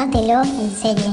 Tómatelo 0.00 0.40
en 0.42 0.70
serie. 0.70 1.10